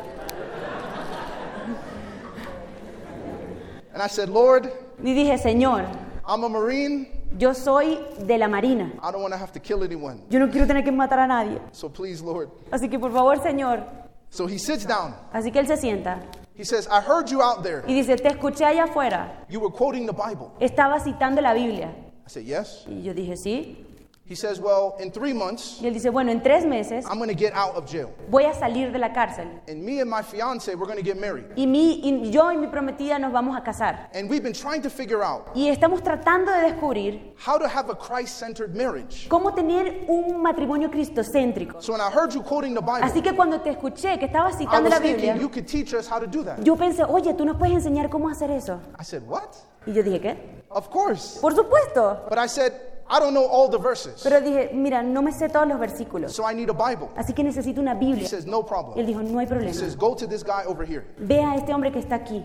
[3.94, 4.72] And I said, Lord,
[5.04, 5.86] Y dije, Señor,
[6.28, 7.08] I'm a Marine.
[7.38, 8.92] Yo soy de la Marina.
[9.02, 10.22] I don't want to have to kill anyone.
[10.30, 11.60] Yo no quiero tener que matar a nadie.
[11.72, 12.50] So please, Lord.
[12.72, 13.84] Así que por favor, Señor.
[14.30, 15.14] So he sits down.
[15.34, 16.20] Así que él se sienta
[16.58, 17.84] He says, I heard you out there.
[17.86, 19.46] y dice, te escuché allá afuera.
[19.50, 20.52] You were quoting the Bible.
[20.60, 21.94] Estaba citando la Biblia.
[22.26, 22.86] I said, Yes.
[22.88, 23.85] Y yo dije, sí.
[24.28, 27.30] He says, Well, in three months, Y él dice, bueno, en tres meses I'm going
[27.30, 28.10] to get out of jail.
[28.28, 29.46] voy a salir de la cárcel.
[29.68, 31.46] And me and my fiance, we're going to get married.
[31.56, 34.10] Y, mi, y yo y mi prometida nos vamos a casar.
[34.16, 37.92] And we've been trying to figure out Y estamos tratando de descubrir how to have
[37.92, 39.28] a Christ centered marriage.
[39.30, 41.80] cómo tener un matrimonio cristocéntrico.
[41.84, 44.56] So when I heard you quoting the Bible, Así que cuando te escuché que estabas
[44.56, 46.64] I citando was la thinking Biblia, you could teach us how to do that.
[46.64, 48.80] yo pensé, oye, tú nos puedes enseñar cómo hacer eso.
[49.00, 49.56] I said, What?
[49.86, 50.38] Y yo dije, ¿qué?
[50.72, 51.38] Of course.
[51.40, 52.26] Por supuesto.
[52.28, 52.74] But I said,
[53.08, 54.22] I don't know all the verses.
[54.24, 56.32] Pero dije, mira, no me sé todos los versículos.
[56.34, 57.10] So I need a Bible.
[57.16, 58.28] Así que necesito una He Biblia.
[58.28, 59.06] says, No Y él problem.
[59.06, 59.74] dijo, no hay He problema.
[59.74, 61.06] says, Go to this guy over here.
[61.20, 62.44] Ve a este hombre que está aquí.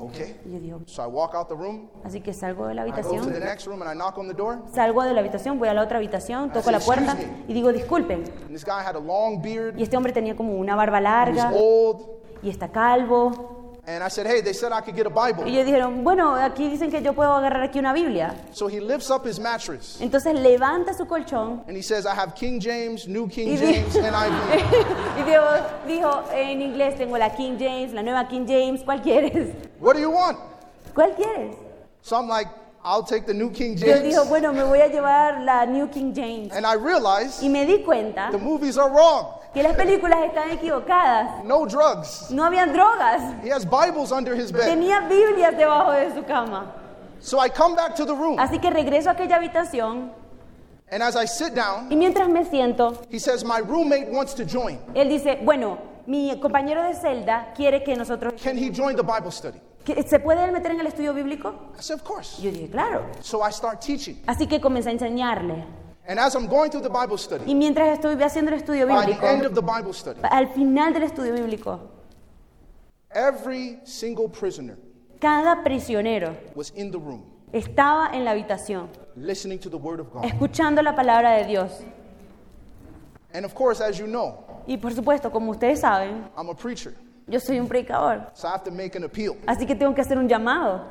[0.00, 0.40] Okay.
[0.44, 1.88] Y yo digo, So I walk out the room.
[2.04, 3.40] así que salgo de la I go to the habitación.
[3.44, 4.58] next room and I knock on the door.
[4.72, 7.16] Salgo de la habitación, voy a la otra habitación, toco la puerta
[7.48, 8.24] y digo, disculpen.
[8.46, 9.76] And this guy had a long beard.
[9.78, 12.06] Y este hombre tenía como una barba He larga was old.
[12.42, 13.55] y está calvo.
[13.88, 15.44] And I said, Hey, they said I could get a Bible.
[15.46, 18.34] Y ellos dijeron, bueno, aquí dicen que yo puedo agarrar aquí una Biblia.
[18.52, 22.34] So he lifts up his mattress Entonces levanta su colchón and he says, I have
[22.34, 25.18] King James, New King James, NIV.
[25.18, 25.42] y dijo,
[25.86, 29.54] dijo, en inglés tengo la King James, la nueva King James, ¿cuál quieres?
[29.78, 30.36] What do you want?
[30.92, 31.54] ¿Cuál quieres?
[32.02, 32.48] So I'm like,
[32.82, 34.00] I'll take the New King James.
[34.00, 36.52] él dijo, bueno, me voy a llevar la New King James.
[36.52, 39.35] And I realized Y me di cuenta the movies are wrong.
[39.56, 41.42] Que las películas están equivocadas.
[41.42, 42.30] No drugs.
[42.30, 43.22] No habían drogas.
[43.42, 44.66] He has Bibles under his bed.
[44.66, 46.74] Tenía Biblias debajo de su cama.
[47.20, 48.38] So I come back to the room.
[48.38, 50.12] Así que regreso a aquella habitación
[50.92, 54.44] And as I sit down, y mientras me siento, he says, My roommate wants to
[54.44, 54.78] join.
[54.94, 58.34] él dice, bueno, mi compañero de celda quiere que nosotros...
[58.42, 59.58] Can he join the Bible study?
[60.06, 61.72] ¿Se puede él meter en el estudio bíblico?
[61.78, 62.42] I said, Of course.
[62.42, 63.06] Yo dije, claro.
[63.22, 64.22] So I start teaching.
[64.26, 65.64] Así que comencé a enseñarle.
[66.08, 69.06] And as I'm going through the Bible study, Y mientras estuve haciendo el estudio by
[69.06, 71.80] bíblico, the end of the Bible study, al final del estudio bíblico,
[73.10, 74.76] every single prisoner
[75.20, 80.12] cada prisionero was in the room estaba en la habitación, listening to the Word of
[80.12, 80.24] God.
[80.24, 81.70] escuchando la palabra de Dios.
[83.32, 86.94] And of course, as you know, Y por supuesto, como ustedes saben, I'm a preacher,
[87.26, 88.30] yo soy un predicador.
[88.34, 89.36] so I have to make an appeal.
[89.46, 90.84] Así que tengo que hacer un llamado.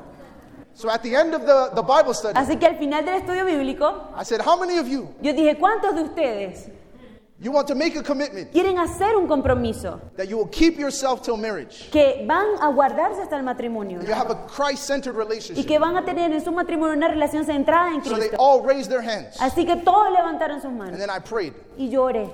[0.76, 3.46] So at the end of the, the Bible study, Así que al final del estudio
[3.46, 6.68] bíblico, I said, How many of you, yo dije, ¿cuántos de ustedes
[7.40, 11.22] you want to make a commitment quieren hacer un compromiso that you will keep yourself
[11.22, 11.88] till marriage?
[11.90, 14.90] que van a guardarse hasta el matrimonio You have a Christ
[15.56, 18.36] y que van a tener en su matrimonio una relación centrada en So they Cristo?
[18.38, 19.38] all raised their hands.
[19.40, 21.54] Así que todos levantaron sus And manos then I prayed.
[21.78, 22.28] y yo oré.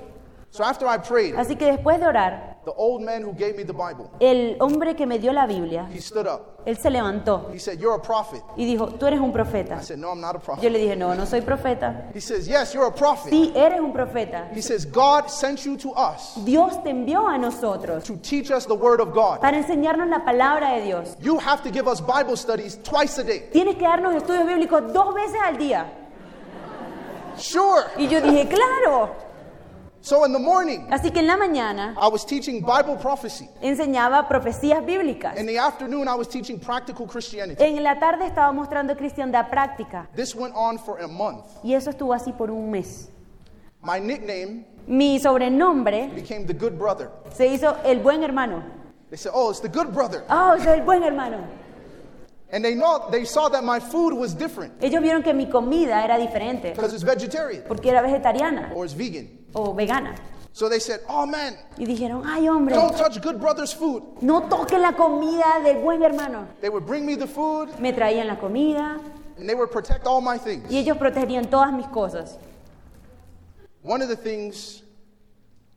[0.50, 3.64] So after I prayed, Así que después de orar, the old man who gave me
[3.64, 6.60] the Bible, el hombre que me dio la Biblia, he stood up.
[6.64, 8.40] él se levantó He said, You're a prophet.
[8.56, 9.78] y dijo, tú eres un profeta.
[9.80, 10.70] I said, No, I'm not a Yo prophet.
[10.72, 12.08] le dije, no, no soy profeta.
[12.14, 13.30] He says, Yes, you're a prophet.
[13.32, 14.48] Sí, eres un profeta.
[14.54, 18.64] He says, God sent you to us Dios te envió a nosotros to teach us
[18.66, 19.40] the word of God.
[19.40, 21.16] para enseñarnos la palabra de Dios.
[21.20, 23.48] You have to give us Bible studies twice a day.
[23.52, 25.86] Tienes que darnos estudios bíblicos dos veces al día.
[27.38, 27.84] Sure.
[27.96, 29.10] Y yo dije, claro.
[30.04, 33.48] So in the morning, Así que en la mañana I was teaching Bible prophecy.
[33.62, 35.38] enseñaba profecías bíblicas.
[35.38, 37.62] In the afternoon, I was teaching practical Christianity.
[37.62, 40.08] En la tarde estaba mostrando cristiandad práctica.
[40.16, 41.44] This went on for a month.
[41.62, 43.10] Y eso estuvo así por un mes.
[43.80, 47.08] My nickname Mi sobrenombre became the good brother.
[47.32, 48.62] se hizo el buen hermano.
[49.08, 51.38] They said, "Oh, it's the good brother," Oh, es el buen hermano.
[52.52, 56.04] And they know they saw that my food was different Ellos vieron que mi comida
[56.04, 59.28] era diferente because it's vegetarian porque era vegetariana or it's vegan.
[59.54, 60.14] o vegana.
[60.54, 64.42] So they said, "Oh man, Y dijeron, ay hombre, don't touch good brother's food." no
[64.50, 66.46] toquen la comida del buen hermano.
[66.60, 69.00] They would bring me the food Me traían la comida
[69.38, 70.70] and they would protect all my things.
[70.70, 72.36] y ellos protegían todas mis cosas.
[73.82, 74.82] One of the things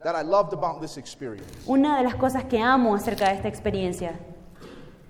[0.03, 3.47] that I loved about this experience Una de las cosas que amo acerca de esta
[3.47, 4.19] experiencia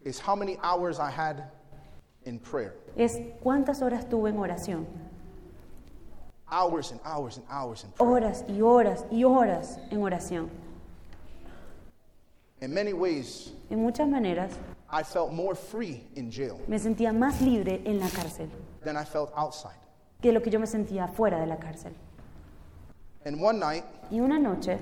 [0.05, 1.43] is how many hours I had
[2.25, 2.73] in prayer.
[2.97, 4.85] es cuántas horas tuve en oración.
[6.49, 8.09] Hours and hours and hours in prayer.
[8.11, 10.49] Horas y horas y horas en oración.
[12.61, 14.51] In many ways, En muchas maneras
[14.89, 18.47] I felt more free in jail me sentía más libre en la cárcel
[18.83, 19.75] than I felt outside.
[20.21, 21.93] que lo que yo me sentía fuera de la cárcel.
[23.25, 24.77] And one night, Y una noche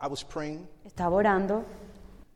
[0.00, 1.62] I was praying, estaba orando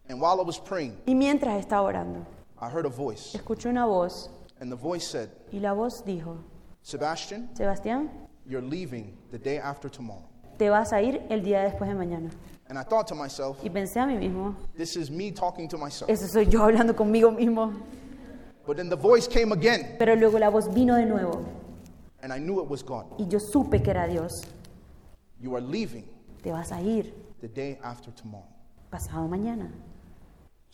[0.09, 2.26] and while I was praying, y mientras estaba orando
[2.61, 4.30] I heard a voice, escuché una voz
[4.61, 6.38] and the voice said, y la voz dijo,
[6.82, 8.11] Sebastian, Sebastián,
[8.46, 10.24] you're leaving the day after tomorrow.
[10.59, 12.30] te vas a ir el día después de mañana.
[12.68, 15.76] And I thought to myself, Y pensé a mí mismo, this is me talking to
[15.78, 16.11] myself.
[16.11, 17.72] eso soy yo hablando conmigo mismo.
[18.66, 21.44] But then the voice came again, Pero luego la voz vino de nuevo
[22.22, 23.04] and I knew it was God.
[23.18, 24.32] y yo supe que era Dios.
[25.40, 26.04] You are leaving
[26.42, 28.46] Te vas a ir the day after tomorrow.
[28.90, 29.70] pasado mañana.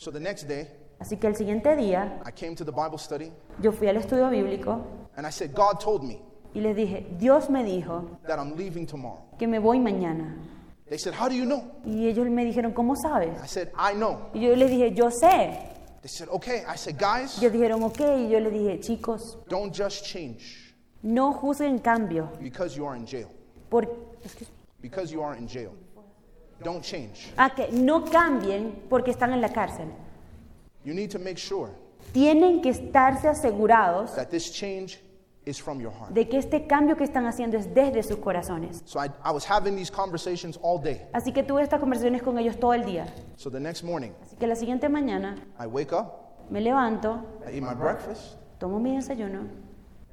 [0.02, 0.66] So the next day,
[0.98, 3.30] Así que el siguiente día I came to the Bible study,
[3.60, 4.84] yo fui al estudio bíblico
[5.16, 6.20] and I said, God told me
[6.52, 9.22] y les dije, Dios me dijo that I'm leaving tomorrow.
[9.38, 10.36] que me voy mañana.
[10.88, 11.62] They said, How do you know?
[11.84, 13.30] Y ellos me dijeron, ¿cómo sabes?
[13.40, 14.30] I said, I know.
[14.34, 15.70] Y yo les dije, yo sé.
[16.02, 16.64] They said, Okay.
[16.66, 18.00] I said, Guys, Ellos dijeron, ok.
[18.18, 20.74] Y yo les dije, chicos, don't just change
[21.04, 22.28] no juzguen cambio.
[22.42, 23.28] because you are in jail.
[23.70, 23.86] Por,
[24.80, 25.72] Because you are in jail.
[26.60, 27.32] Don't change.
[27.36, 29.86] ah, que no cambien porque están en la cárcel.
[30.84, 31.70] You need to make sure
[32.12, 34.98] Tienen que estarse asegurados that this change
[35.44, 36.12] is from your heart.
[36.12, 38.82] de que este cambio que están haciendo es desde sus corazones.
[38.84, 41.02] So I, I was having these conversations all day.
[41.12, 43.06] Así que tuve estas conversaciones con ellos todo el día.
[43.36, 47.56] So the next morning, Así que la siguiente mañana I wake up, me levanto, I
[47.56, 49.48] eat my breakfast, tomo mi desayuno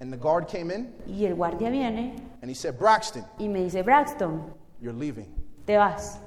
[0.02, 3.64] and the guard came in y el guardia viene and he said, Braxton, y me
[3.64, 4.42] dice, Braxton,
[4.82, 5.28] you're leaving.
[5.66, 6.20] te vas.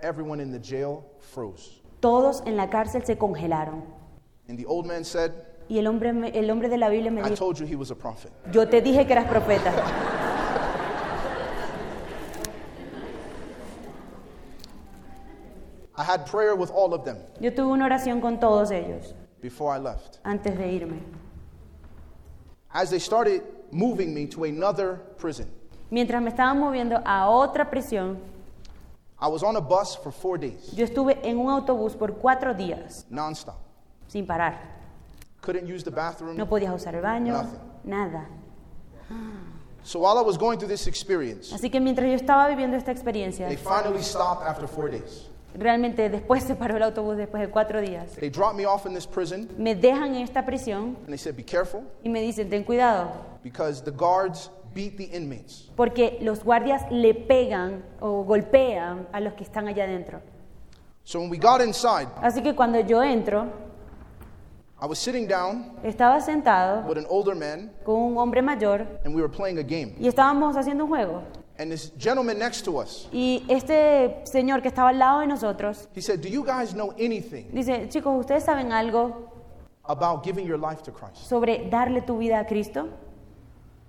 [0.00, 1.80] Everyone in the jail froze.
[2.00, 3.82] Todos en la cárcel se congelaron.
[4.48, 5.32] And the old man said,
[5.68, 7.76] Y el hombre, me- el hombre de la Biblia me I dijo, told you he
[7.76, 8.30] was a prophet.
[8.52, 9.72] yo te dije que eras profeta.
[15.96, 19.70] I had prayer with all of them Yo tuve una oración con todos ellos before
[19.72, 20.18] I left.
[20.24, 21.00] antes de irme.
[22.72, 25.46] as they started moving me to another prison.
[25.90, 28.18] Mientras me estaban moviendo a otra prisión,
[29.24, 32.52] I was on a bus for four days, yo estuve en un autobús por cuatro
[32.52, 33.56] días, nonstop.
[34.06, 34.58] sin parar.
[35.40, 36.36] Couldn't use the bathroom.
[36.36, 37.60] No podías usar el baño, Nothing.
[37.84, 38.28] nada.
[39.82, 42.90] So while I was going through this experience, Así que mientras yo estaba viviendo esta
[42.92, 45.30] experiencia, they finally stopped after four days.
[45.54, 48.12] realmente después se paró el autobús después de cuatro días.
[48.16, 51.34] They dropped me off in this prison Me dejan en esta prisión and they said,
[51.34, 53.10] Be careful y me dicen, ten cuidado,
[53.42, 55.70] because the guards beat the inmates.
[55.76, 60.20] porque los guardias le pegan o golpean a los que están allá adentro.
[61.04, 63.46] So when we got inside, Así que cuando yo entro,
[64.80, 69.14] I was sitting down estaba sentado with an older man con un hombre mayor and
[69.14, 69.94] we were playing a game.
[69.98, 71.22] y estábamos haciendo un juego.
[71.56, 75.88] And this gentleman next to us, Y este señor que estaba al lado de nosotros
[75.94, 79.30] he said, Do you guys know anything dice, chicos, ¿ustedes saben algo
[79.84, 81.18] about giving your life to Christ?
[81.28, 82.88] sobre darle tu vida a Cristo?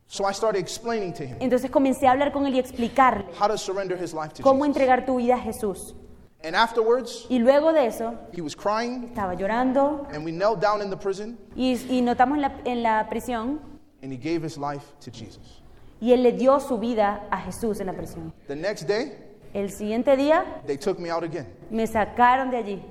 [0.07, 3.47] So I started explaining to him Entonces comencé a hablar con él y explicarle how
[3.47, 4.75] to surrender his life to cómo Jesus.
[4.77, 5.95] entregar tu vida a Jesús.
[6.43, 10.81] And afterwards, Y luego de eso, he was crying estaba llorando and we knelt down
[10.81, 13.59] in the prison y, y notamos en la, en la prisión
[14.03, 15.61] and he gave his life to Jesus.
[15.99, 18.31] y él le dio su vida a Jesús en la prisión.
[18.47, 19.13] The next day,
[19.53, 21.47] El siguiente día they took me out again.
[21.71, 22.83] me sacaron de allí.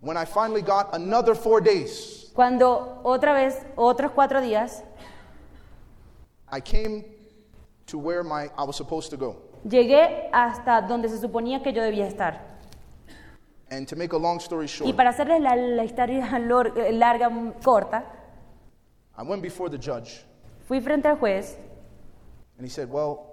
[0.00, 4.82] When I finally got another four days, Cuando otra vez, otros cuatro días,
[6.52, 7.04] I came
[7.86, 9.36] to where my, I was supposed to go.
[9.64, 12.40] llegué hasta donde se suponía que yo debía estar.
[13.70, 16.92] And to make a long story Y short, para hacerles la, la historia lor- eh,
[16.92, 18.04] larga, mm, corta,
[19.16, 20.24] I went before the judge
[20.68, 21.56] fui frente al juez
[22.58, 23.28] and he said, Well,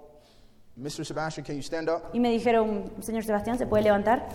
[0.78, 1.04] Mr.
[1.04, 2.10] Sebastian, can you stand up?
[2.14, 4.28] y me dijeron, señor Sebastián, ¿se puede levantar?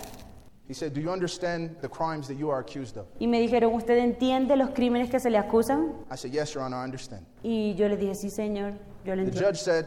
[0.68, 3.06] He said, Do you understand the crimes that you are accused of?
[3.20, 5.92] Y me dijeron, ¿usted entiende los crímenes que se le acusan?
[6.10, 7.24] I said, Yes, Your Honor, I understand.
[7.44, 8.72] Y yo le dije, sí, señor,
[9.04, 9.48] yo lo The entiendo.
[9.48, 9.86] judge said,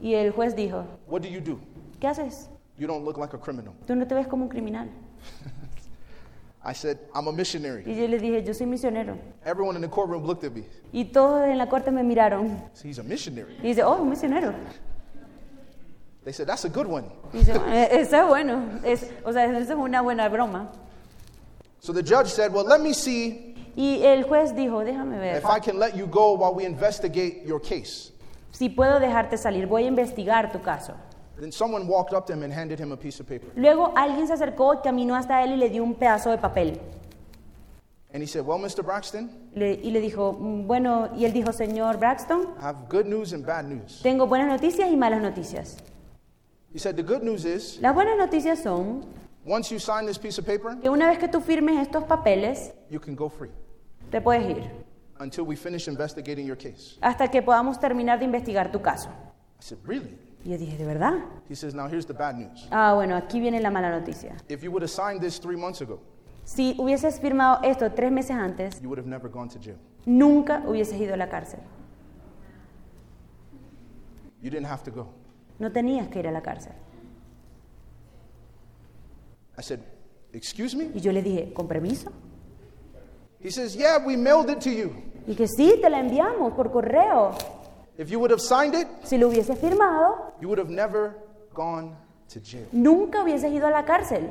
[0.00, 1.58] Y el juez dijo, What do you do?
[2.00, 2.48] ¿qué haces?
[2.78, 3.72] You don't look like a criminal.
[3.86, 4.88] Tú no te ves como un criminal.
[6.64, 7.82] I said, I'm a missionary.
[7.86, 9.16] Y yo le dije, yo soy misionero.
[9.44, 10.64] Everyone in the courtroom looked at me.
[10.92, 12.62] Y todos en la corte me miraron.
[12.74, 13.56] So he's a missionary.
[13.62, 14.52] Y dice, oh, un misionero.
[16.24, 17.04] They said, That's a good one.
[17.32, 18.62] Dice, "Eh, eso es bueno.
[18.84, 20.70] Es, o sea, eso es una buena broma.
[21.80, 25.36] So the judge said, Well, let me see Y el juez dijo, déjame ver.
[25.38, 28.12] if I can let you go while we investigate your case.
[28.52, 30.92] Si puedo dejarte salir, voy a investigar tu caso.
[31.40, 33.48] Then someone walked up to him and handed him a piece of paper.
[33.56, 36.78] Luego alguien se acercó caminó hasta él y le dio un pedazo de papel.
[38.14, 38.84] And he said, Well, Mr.
[38.84, 43.06] Braxton, Le- y le dijo, "Mm, bueno, y él dijo, señor Braxton, I have good
[43.06, 44.00] news and bad news.
[44.02, 45.78] tengo buenas noticias y malas noticias.
[46.72, 49.04] He said, The good news is, Las buenas noticias son
[49.44, 52.72] once you sign this piece of paper, que una vez que tú firmes estos papeles,
[52.90, 53.50] you can go free
[54.10, 54.70] te puedes ir,
[55.18, 56.96] until we finish investigating your case.
[57.02, 59.08] hasta que podamos terminar de investigar tu caso.
[59.60, 60.16] I said, Really?
[60.44, 61.18] Y yo dije, ¿de verdad?
[61.48, 62.66] He says, Now here's the bad news.
[62.70, 64.36] Ah, bueno, aquí viene la mala noticia.
[64.48, 66.00] If you would have signed this three months ago,
[66.44, 69.76] Si hubieses firmado esto tres meses antes, you would have never gone to jail.
[70.06, 71.60] nunca hubieses ido a la cárcel.
[74.40, 75.06] You didn't have to go.
[75.58, 76.72] No tenías que ir a la cárcel.
[79.58, 79.80] I said,
[80.32, 80.90] Excuse me?
[80.94, 82.10] Y yo le dije, ¿con permiso?
[83.40, 84.90] He says, Yeah, we mailed it to you.
[85.26, 87.32] Y que sí, te la enviamos por correo.
[87.98, 91.14] If you would have signed it, Si lo hubieses firmado, you would have never
[91.54, 91.94] gone
[92.32, 92.66] to jail.
[92.72, 94.30] nunca hubieses ido a la cárcel.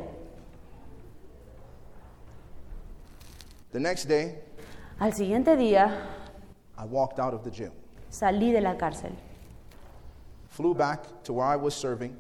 [3.71, 4.39] The next day,
[4.99, 6.07] Al siguiente día,
[6.77, 7.71] I walked out of the jail,
[8.09, 9.11] salí de la cárcel.
[10.51, 12.15] Flew back to where I was serving,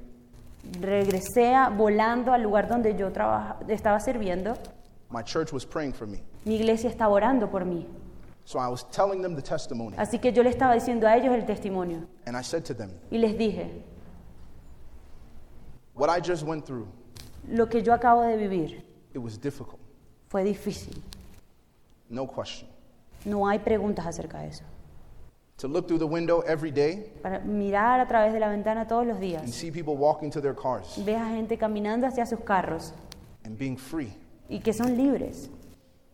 [0.79, 4.55] Regresé a- volando al lugar donde yo trabaja- estaba sirviendo.
[5.09, 6.21] my church was praying for me.
[6.45, 7.85] Mi iglesia estaba orando por mí.
[8.45, 11.33] So I was telling them the testimony, Así que yo le estaba diciendo a ellos
[11.35, 12.07] el testimonio.
[12.25, 13.69] and I said to them, Y les dije,
[15.93, 16.87] What I just went through,
[17.47, 19.79] lo que yo acabo de vivir it was difficult,
[20.29, 21.01] fue difícil.
[22.09, 22.67] no question.
[23.25, 24.63] No hay preguntas acerca de eso.
[25.61, 29.05] To look through the window every day Para mirar a través de la ventana todos
[29.05, 32.39] los and días, see people walking to their cars ves a gente caminando hacia sus
[32.39, 32.93] carros
[33.45, 34.11] and being free,
[34.49, 35.51] y que son libres,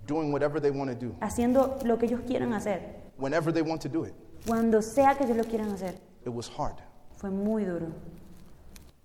[0.06, 2.82] doing whatever they want to do, haciendo lo que ellos quieran hacer,
[3.18, 4.14] whenever they want to do it,
[4.46, 5.96] cuando sea que ellos lo quieran hacer.
[6.26, 6.76] it was hard.
[7.16, 7.94] Fue muy duro.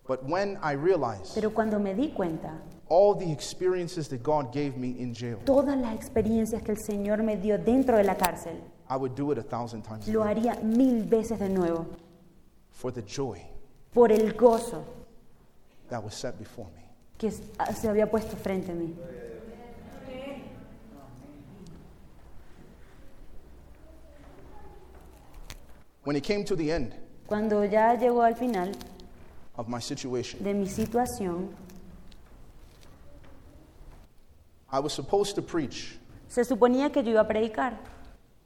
[0.08, 4.76] But when I realized Pero cuando me di cuenta, all the experiences that God gave
[4.76, 8.60] me in jail, todas las experiencias que el Señor me dio dentro de la cárcel,
[8.92, 11.86] I would do it a thousand times lo haría mil veces de nuevo,
[12.70, 13.40] for the joy
[13.94, 14.84] por el gozo
[15.88, 16.82] that was set before me.
[17.16, 17.40] que s-
[17.80, 18.94] se había puesto frente a mí.
[26.04, 26.94] When it came to the end
[27.26, 28.72] Cuando ya llegó al final
[29.56, 31.48] of my situation, de mi situación,
[34.70, 37.78] I was supposed to preach se suponía que yo iba a predicar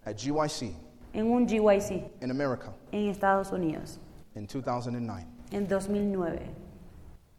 [0.06, 0.72] at GYC
[1.14, 3.98] en un GYC in America en Estados Unidos
[4.34, 5.26] in 2009.
[5.52, 6.48] en 2009.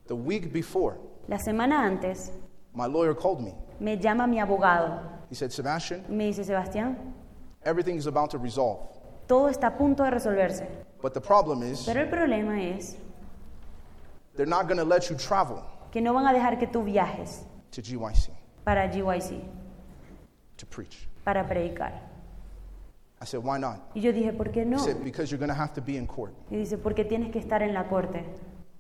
[0.08, 0.98] The week before,
[1.28, 2.32] La semana antes
[2.74, 3.54] my lawyer called me.
[3.80, 6.96] me llama mi abogado He said, Sebastian, y me dice, Sebastián,
[7.66, 8.80] everything is about to resolve.
[9.28, 10.64] todo está a punto de resolverse.
[11.02, 12.96] But the problem is, Pero el problema es
[14.36, 15.62] they're not going to let you travel
[15.92, 18.30] que no van a dejar que tú viajes to GYC
[18.64, 19.42] para GYC,
[20.58, 21.08] to preach.
[21.26, 21.92] para predicar.
[23.20, 23.80] I said, why not?
[23.96, 24.78] Y yo dije, ¿por qué He no?
[24.78, 26.34] said, because you're going to have to be in court.
[26.52, 28.24] Y dice, porque tienes que estar en la corte.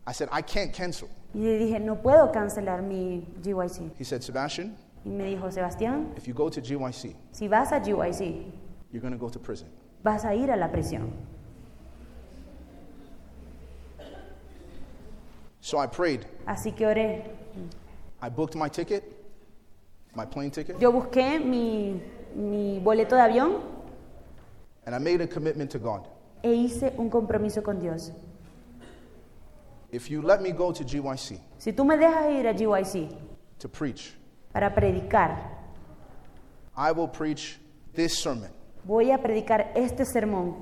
[0.05, 1.09] I said, I can't cancel.
[1.33, 3.91] Y le dije, no puedo cancelar mi GYC.
[3.97, 7.79] He said, Sebastian, Y me dijo, Sebastián, if you go to GYC, si vas a
[7.79, 8.45] GYC,
[8.91, 9.67] you're going to go to prison.
[10.03, 11.09] vas a ir a la prisión.
[15.61, 16.25] So I prayed.
[16.45, 17.23] Así que oré.
[18.21, 19.03] I booked my ticket,
[20.15, 22.01] my plane ticket, Yo busqué mi,
[22.35, 23.57] mi boleto de avión
[24.87, 26.07] and I made a commitment to God.
[26.43, 28.11] e hice un compromiso con Dios.
[29.91, 33.09] If you let me go to GYC Si tú me dejas ir a GYC
[33.59, 34.13] to preach,
[34.53, 35.37] para predicar,
[36.75, 37.59] I will preach
[37.93, 38.49] this sermon.
[38.85, 40.55] voy a predicar este sermón.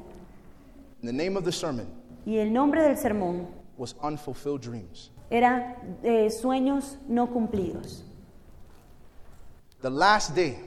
[1.02, 1.88] And the name of the sermon
[2.26, 3.48] Y el nombre del sermón
[3.78, 5.12] was Unfulfilled Dreams.
[5.30, 8.04] era eh, Sueños no cumplidos.
[9.82, 10.58] The last day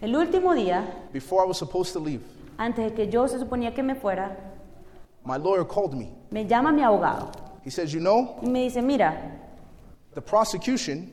[0.00, 2.22] El último día, before I was supposed to leave,
[2.58, 4.36] antes de que yo se suponía que me fuera,
[5.24, 6.10] my lawyer called me.
[6.30, 7.30] me llama mi abogado
[7.64, 9.14] He says, You know, y me dice, mira,
[10.14, 11.10] the prosecution,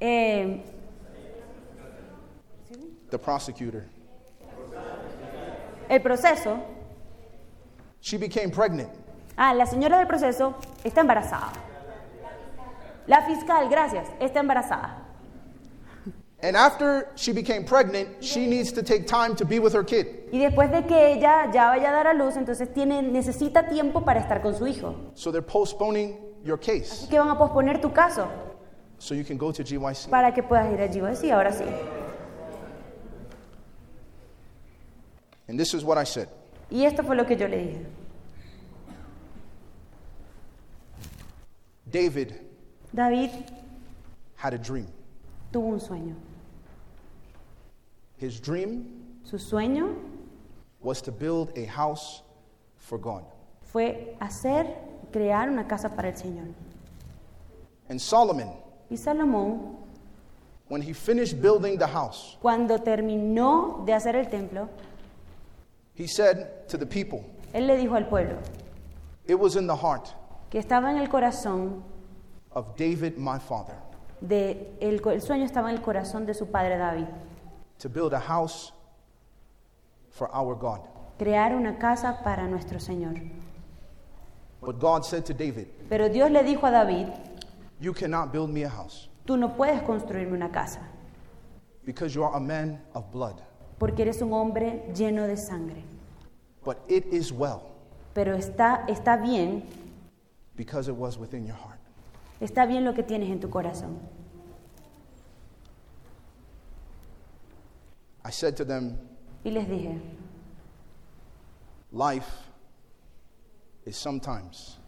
[0.00, 0.60] eh,
[3.10, 3.84] the prosecutor,
[5.88, 6.58] el proceso,
[8.00, 8.88] she became pregnant.
[9.36, 11.52] ah, la señora del proceso está embarazada.
[13.06, 15.02] La fiscal, gracias, está embarazada.
[16.44, 20.28] And after she became pregnant, she needs to take time to be with her kid.
[20.32, 24.04] Y después de que ella ya vaya a dar a luz, entonces tiene, necesita tiempo
[24.04, 25.12] para estar con su hijo.
[25.14, 28.28] So they're postponing your case Así que van a posponer tu caso
[28.98, 30.10] so you can go to GYC.
[30.10, 31.00] para que puedas ir allí.
[31.16, 31.64] Sí, ahora sí.
[35.48, 36.28] And this is what I said
[36.70, 37.86] Y esto fue lo que yo le dije.
[41.88, 42.32] David
[42.92, 43.30] David
[44.34, 44.88] had a dream.
[45.52, 46.16] tuvo un sueño.
[48.22, 48.84] His dream
[49.24, 49.96] Su sueño
[50.80, 52.22] was to build a house
[52.76, 53.24] for God.
[53.72, 54.66] fue hacer,
[55.12, 56.46] crear una casa para el Señor.
[57.88, 58.48] And Solomon,
[58.90, 59.76] Y Salomón,
[60.68, 64.68] when he finished building the house, cuando terminó de hacer el templo,
[65.94, 68.36] he said to the people, él le dijo al pueblo
[69.26, 70.10] It was in the heart
[70.50, 71.82] que estaba en el corazón
[72.54, 73.76] of David, my father,
[74.20, 77.06] de el, co- el sueño estaba en el corazón de su padre David,
[77.82, 78.72] to build a house
[80.10, 80.80] for our God.
[81.18, 83.20] crear una casa para nuestro Señor.
[84.60, 87.08] But God said to David, Pero Dios le dijo a David,
[87.80, 90.80] You cannot build me a house tú no puedes construirme una casa,
[91.84, 93.40] because you are a man of blood.
[93.78, 95.82] porque eres un hombre lleno de sangre.
[96.64, 97.62] But it is well
[98.14, 99.64] Pero está, está bien,
[100.56, 101.78] because it was within your heart.
[102.40, 103.98] está bien lo que tienes en tu corazón.
[108.24, 108.98] I said to them,
[109.44, 110.00] Y les dije,
[111.92, 112.30] Life
[113.84, 114.78] is sometimes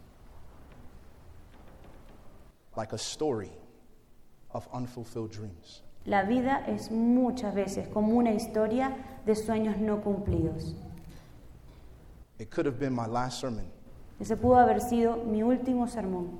[2.77, 3.51] like a story
[4.53, 5.83] of unfulfilled dreams.
[6.07, 8.95] la vida es muchas veces como una historia
[9.27, 10.75] de sueños no cumplidos.
[12.39, 13.67] It could have been my last sermon.
[14.21, 16.39] Ese pudo haber sido mi último sermón.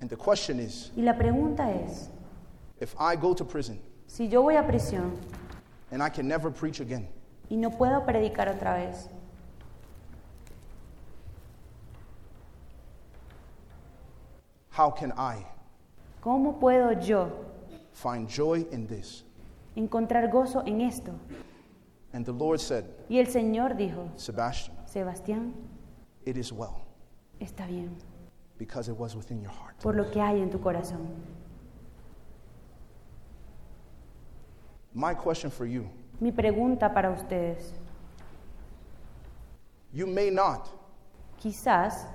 [0.00, 2.08] And the question is Y la pregunta es,
[2.80, 3.78] if I go to prison
[4.12, 5.12] si yo voy a prisión
[5.90, 7.08] and I can never preach again,
[7.48, 9.08] y no puedo predicar otra vez,
[14.70, 15.46] how can I
[16.22, 17.30] ¿cómo puedo yo
[17.92, 19.24] find joy in this?
[19.76, 21.12] encontrar gozo en esto?
[22.12, 25.54] And the Lord said, Y el Señor dijo, Sebastian, Sebastián,
[26.26, 26.82] it is well
[27.40, 27.96] está bien,
[28.58, 29.80] because it was within your heart.
[29.82, 31.08] por lo que hay en tu corazón.
[34.94, 35.88] My question for you
[36.20, 37.72] Mi pregunta para ustedes,
[39.92, 40.68] you may not
[41.42, 42.06] quizás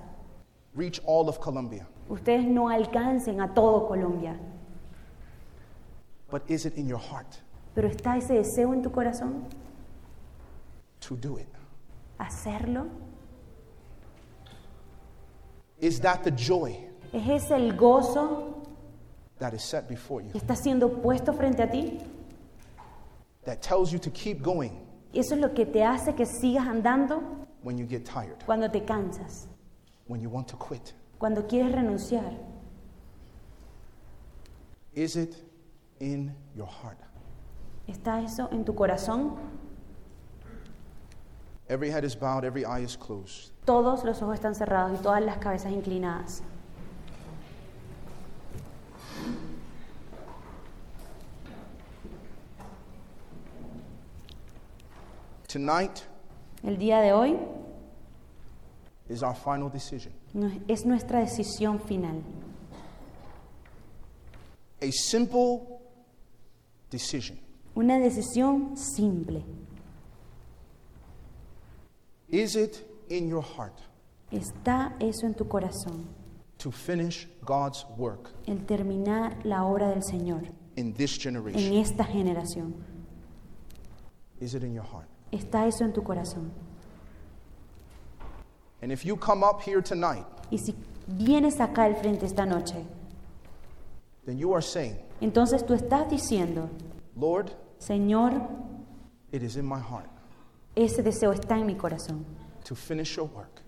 [0.74, 4.38] reach all of Colombia, ustedes no alcancen a todo Colombia,
[6.32, 7.42] but is it in your heart
[7.76, 9.44] pero está ese deseo en tu corazón
[11.02, 11.48] to do it?
[12.18, 12.88] hacerlo?
[15.80, 16.78] Is that the joy
[17.12, 18.64] ¿Es ese el gozo
[19.38, 22.00] that is set before you que está siendo puesto frente a ti?
[23.48, 27.48] That tells you to keep going ¿Eso es lo que te hace que sigas andando
[27.64, 29.48] when you get tired, cuando te cansas,
[30.08, 30.94] when you want to quit?
[31.18, 32.34] cuando quieres renunciar?
[34.94, 35.36] Is it
[36.00, 36.98] in your heart?
[37.88, 39.38] ¿Está eso en tu corazón?
[41.70, 43.52] Every head is bowed, every eye is closed.
[43.66, 46.44] Todos los ojos están cerrados y todas las cabezas inclinadas.
[55.58, 56.04] Tonight
[56.64, 57.36] El día de hoy
[59.10, 60.14] is our final decision.
[60.68, 62.22] es nuestra decisión final.
[64.84, 65.62] A simple
[66.92, 67.40] decision.
[67.74, 69.44] Una decisión simple.
[72.30, 73.80] Is it in your heart
[74.32, 76.06] ¿Está eso en tu corazón?
[76.60, 80.44] to finish God's work El terminar la obra del Señor
[80.76, 81.74] in this en generation?
[81.74, 82.76] esta generación.
[84.40, 85.17] Is it in your heart?
[85.32, 86.52] ¿Está eso en tu corazón?
[88.82, 90.76] And if you come up here tonight, Y si
[91.08, 92.86] vienes acá al frente esta noche,
[94.26, 96.70] then you are saying, entonces tú estás diciendo,
[97.16, 98.34] Lord, Señor,
[99.32, 100.10] it is in my heart
[100.76, 102.24] ese deseo está en mi corazón.
[102.64, 103.62] to finish your work.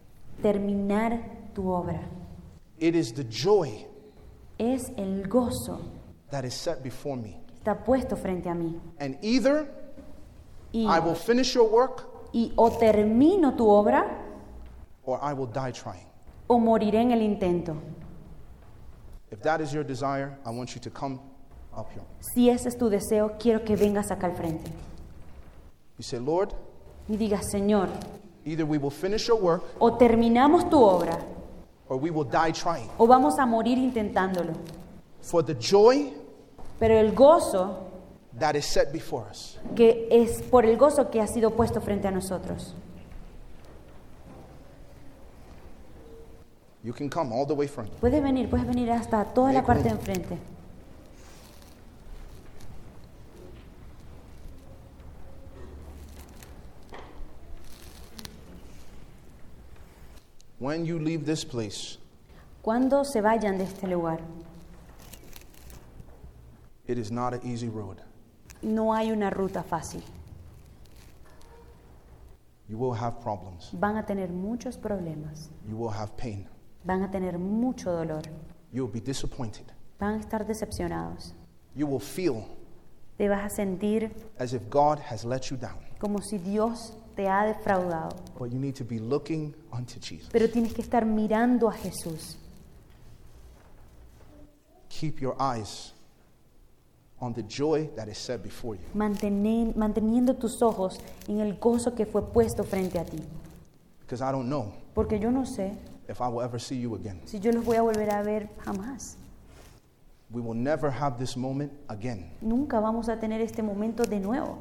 [0.44, 1.20] Terminar
[1.56, 2.02] tu obra.
[2.78, 3.86] It is the joy
[4.60, 5.80] Es el gozo
[6.32, 7.40] that is set before me.
[7.58, 8.80] está puesto frente a mí.
[9.00, 9.68] And either
[10.72, 14.06] Y, I will finish your work y o termino tu obra
[15.06, 16.06] or I will die trying.
[16.48, 17.76] o moriré en el intento.
[19.32, 21.20] If that is your desire, I want you to come
[21.76, 22.04] up here.
[22.20, 24.70] Si ese es tu deseo, quiero que vengas acá al frente
[25.98, 26.54] You say, Lord,
[27.08, 27.90] y digas, Señor,
[28.46, 31.20] either we will finish your work o terminamos tu obra
[31.90, 32.90] or we will die trying.
[32.98, 34.54] o vamos a morir intentándolo.
[35.22, 36.14] For the joy
[36.80, 37.89] Pero el gozo
[38.40, 39.58] that is set before us.
[39.76, 42.74] que es por el gozo que ha sido puesto frente a nosotros.
[46.84, 47.92] You can come all the way front.
[48.00, 50.38] Puedes venir, puedes venir hasta toda la parte de enfrente.
[60.60, 61.98] When you leave this place,
[62.62, 64.20] Cuando se vayan de este lugar,
[66.88, 68.02] it is not an easy road.
[68.62, 70.04] No hay una ruta fácil.
[72.68, 73.70] You will have problems.
[73.74, 76.48] Van a tener muchos problemas, You will have pain.
[76.84, 78.22] van a tener mucho dolor,
[78.72, 79.66] You will be disappointed.
[80.00, 81.34] van a estar decepcionados.
[81.76, 82.46] You will feel
[83.18, 85.80] Te vas a sentir as if God has let you down.
[86.00, 88.16] como si Dios te ha defraudado.
[88.38, 90.30] But you need to be looking unto Jesus.
[90.32, 92.38] Pero tienes que estar mirando a Jesús.
[94.90, 95.94] Keep your eyes
[97.22, 98.82] on the joy that is set before you.
[98.94, 103.22] mantenen- manteniendo tus ojos en el gozo que fue puesto frente a ti.
[104.02, 107.22] Because I don't know Porque yo no sé if I will ever see you again.
[107.26, 109.18] si yo los voy a volver a ver jamás.
[110.32, 112.32] We will never have this moment again.
[112.42, 114.60] Nunca vamos a tener este momento de nuevo.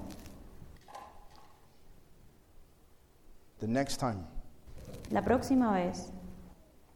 [3.60, 4.24] The next time
[5.10, 6.10] La próxima vez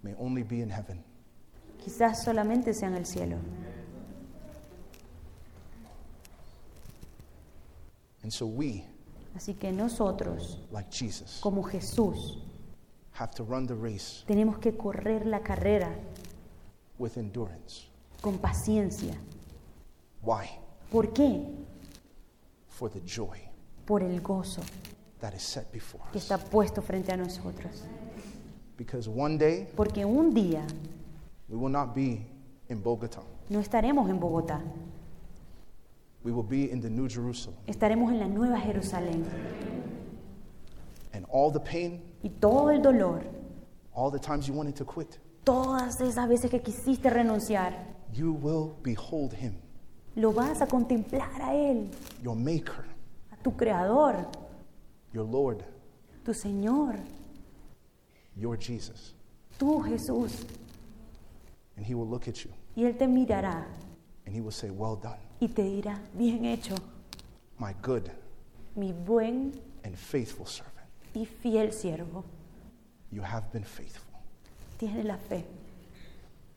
[0.03, 1.03] may only be in heaven.
[1.85, 3.37] quizás solamente sea en el cielo.
[8.23, 8.85] And so we,
[9.35, 12.39] Así que nosotros, like Jesus, como Jesús,
[13.19, 15.91] have to run the race tenemos que correr la carrera
[16.99, 17.89] with endurance.
[18.21, 19.15] con paciencia.
[20.23, 20.47] Why?
[20.91, 21.43] ¿Por qué?
[22.69, 23.39] For the joy
[23.87, 24.63] Por el gozo
[25.21, 26.25] that is set before que us.
[26.25, 27.83] está puesto frente a nosotros.
[28.79, 30.65] Because one day Porque un día
[31.49, 32.25] we will not be
[32.69, 33.21] in Bogota.
[33.49, 34.61] no estaremos en Bogotá,
[36.25, 37.57] We will be in the New Jerusalem.
[37.67, 39.25] estaremos en la Nueva Jerusalén.
[41.13, 43.23] And all the pain, Y todo el dolor,
[43.95, 47.73] all the times you wanted to quit, todas esas veces que quisiste renunciar,
[48.13, 49.55] you will behold him,
[50.15, 51.91] lo vas a contemplar a Él,
[52.23, 52.85] your maker,
[53.33, 54.29] a tu Creador,
[55.13, 55.65] your Lord,
[56.25, 56.97] tu Señor,
[58.37, 59.15] your Jesus.
[59.59, 60.47] tú Jesús.
[61.77, 63.67] And he will look at you Y Él te mirará
[64.33, 66.75] and he will say, Well done, y te dirá, bien hecho,
[67.59, 68.11] my good
[68.75, 69.53] mi buen
[69.85, 70.73] and faithful servant.
[71.15, 72.25] y fiel siervo.
[73.11, 74.11] You have been faithful.
[74.79, 75.45] Tiene la fe.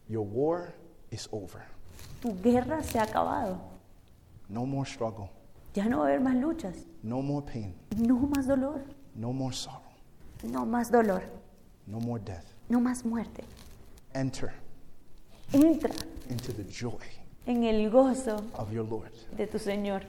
[0.08, 0.74] Your war
[1.12, 1.66] is over.
[2.22, 3.60] Tu guerra se ha acabado.
[4.48, 5.30] No more struggle,
[5.74, 8.86] Ya no va a haber más luchas, no more pain, no más dolor,
[9.16, 9.82] no more sorrow.
[10.44, 11.24] No más dolor,
[11.88, 12.46] no more death.
[12.70, 13.44] no más muerte.
[14.14, 14.54] Enter
[15.52, 15.94] Entra
[16.30, 19.12] into the joy en el gozo of your Lord.
[19.38, 20.04] de tu Señor.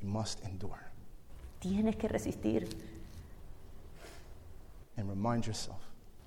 [0.00, 0.78] You must endure
[1.60, 2.68] Tienes que resistir
[4.96, 5.80] and remind yourself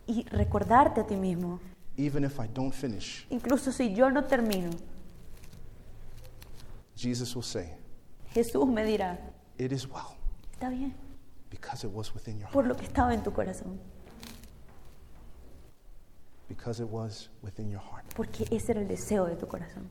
[0.07, 1.59] y recordarte a ti mismo.
[1.97, 4.71] even if I don't finish, Incluso si yo no termino,
[6.97, 7.69] Jesus will say,
[8.33, 9.19] Jesús me dirá,
[9.57, 10.15] It is well
[10.53, 10.93] está bien,
[11.49, 12.53] because it was within your heart.
[12.53, 13.79] por lo que estaba en tu corazón.
[16.51, 18.03] Because it was within your heart.
[18.13, 19.87] Porque ese era el deseo de tu corazón.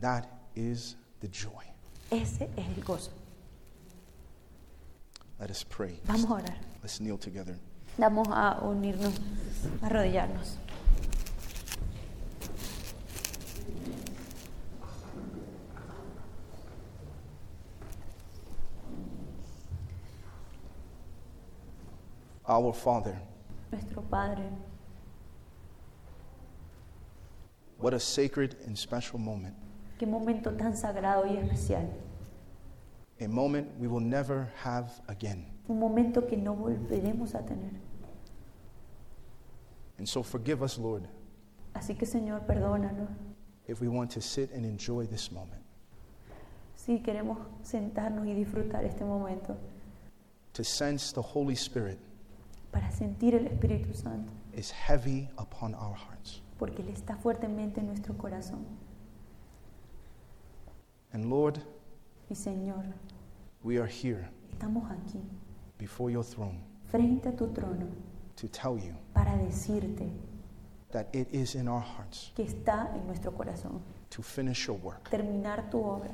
[0.00, 1.64] That is the joy.
[2.12, 3.10] Ese es el gozo.
[5.40, 6.00] Let us pray.
[6.06, 6.56] Vamos a orar.
[6.82, 7.56] Let's kneel together.
[7.98, 9.14] Vamos a unirnos,
[9.82, 10.56] a arrodillarnos.
[22.46, 23.16] Our Father,
[23.72, 24.44] Nuestro Padre,
[27.78, 29.54] what a sacred and special moment.
[29.98, 31.88] qué momento tan sagrado y especial.
[33.20, 35.46] A moment we will never have again.
[35.68, 37.70] Un momento que no volveremos a tener.
[39.98, 41.08] And so forgive us, Lord,
[41.74, 43.08] Así que Señor, perdónanos.
[43.66, 45.62] if we want to sit and enjoy this moment,
[46.76, 49.56] Si queremos sentarnos y disfrutar este momento
[50.52, 51.98] to sense the Holy Spirit
[52.74, 56.42] para sentir el Espíritu Santo, is heavy upon our hearts.
[56.58, 58.66] porque Él está fuertemente en nuestro corazón.
[61.12, 61.60] And Lord,
[62.28, 62.84] Y Señor,
[63.62, 65.20] we are here estamos aquí,
[65.78, 67.86] before your throne frente a tu trono,
[68.34, 70.10] to tell you para decirte
[70.90, 73.80] that it is in our hearts que está en nuestro corazón
[74.10, 76.10] to finish your work terminar tu obra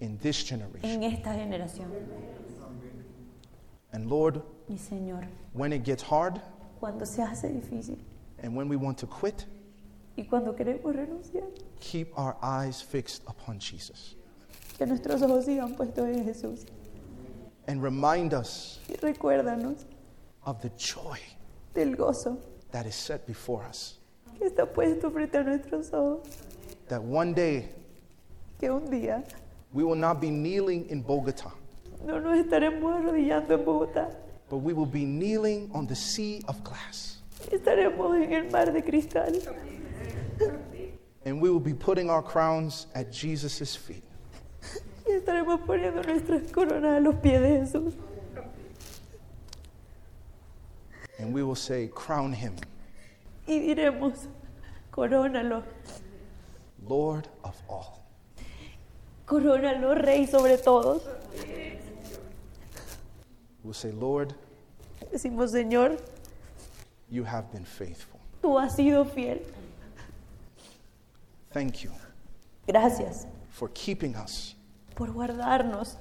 [0.00, 0.90] in this generation.
[0.90, 1.88] en esta generación.
[3.94, 6.40] And Lord, Mi Señor, when it gets hard
[6.80, 7.96] cuando se hace difícil
[8.42, 9.46] and when we want to quit,
[10.18, 11.44] y cuando queremos renunciar,
[11.80, 14.16] keep our eyes fixed upon Jesus
[14.76, 16.66] que nuestros ojos sigan puestos en Jesús.
[17.68, 19.84] and remind us Y recuérdanos
[20.44, 21.18] of the joy
[21.72, 22.36] del gozo
[22.72, 23.98] that is set before us.
[24.38, 26.26] que está puesto frente a nuestros ojos.
[26.88, 27.68] That one day
[28.58, 29.22] Que un día
[29.72, 31.52] we will not be kneeling in Bogota,
[32.06, 34.08] no nos estaremos arrodillando en Bogotá.
[34.50, 37.18] but we will be kneeling on the sea of glass.
[37.50, 39.32] Estaremos en el mar de cristal.
[41.24, 44.02] And we will be putting our crowns at Jesus' feet.
[45.06, 47.94] Y estaremos poniendo nuestras coronas a los pies de Jesús.
[51.18, 52.54] And we will say, Crown him,
[53.46, 54.26] Y diremos,
[54.90, 55.62] corónalo,
[56.86, 58.02] Lord of all.
[59.26, 61.02] corónalo, Rey sobre todos.
[63.64, 64.34] We'll say, Lord,
[65.10, 65.98] Decimos, Señor,
[67.10, 68.20] you have been faithful.
[68.42, 69.40] tú has sido fiel.
[71.50, 71.90] Thank you
[72.66, 74.54] Gracias for keeping us
[74.94, 75.96] por guardarnos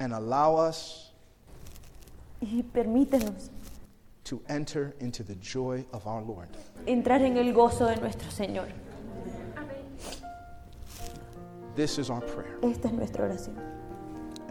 [0.00, 1.12] and allow us
[2.42, 3.50] y permítenos
[4.24, 6.48] to enter into the joy of our Lord.
[6.86, 8.68] entrar en el gozo de nuestro Señor.
[11.76, 13.54] This is our prayer, Esta es nuestra oración.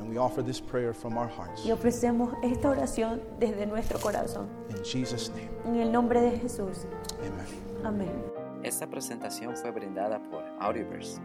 [0.07, 1.65] And we offer this prayer from our hearts.
[1.65, 4.47] Y ofrecemos esta oración desde nuestro corazón.
[4.69, 6.85] In Jesus' name, En el nombre de Jesús.
[7.19, 7.45] amen.
[7.83, 8.23] Amén.
[8.63, 11.19] Esta presentación fue brindada por Audioverse,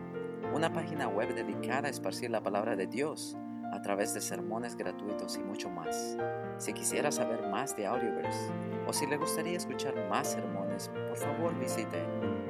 [0.54, 3.36] una página web dedicada a esparcir la palabra de Dios
[3.72, 6.16] a través de sermones gratuitos y mucho más.
[6.58, 8.50] Si quisiera saber más de Audioverse
[8.86, 12.04] o si le gustaría escuchar más sermones, por favor visite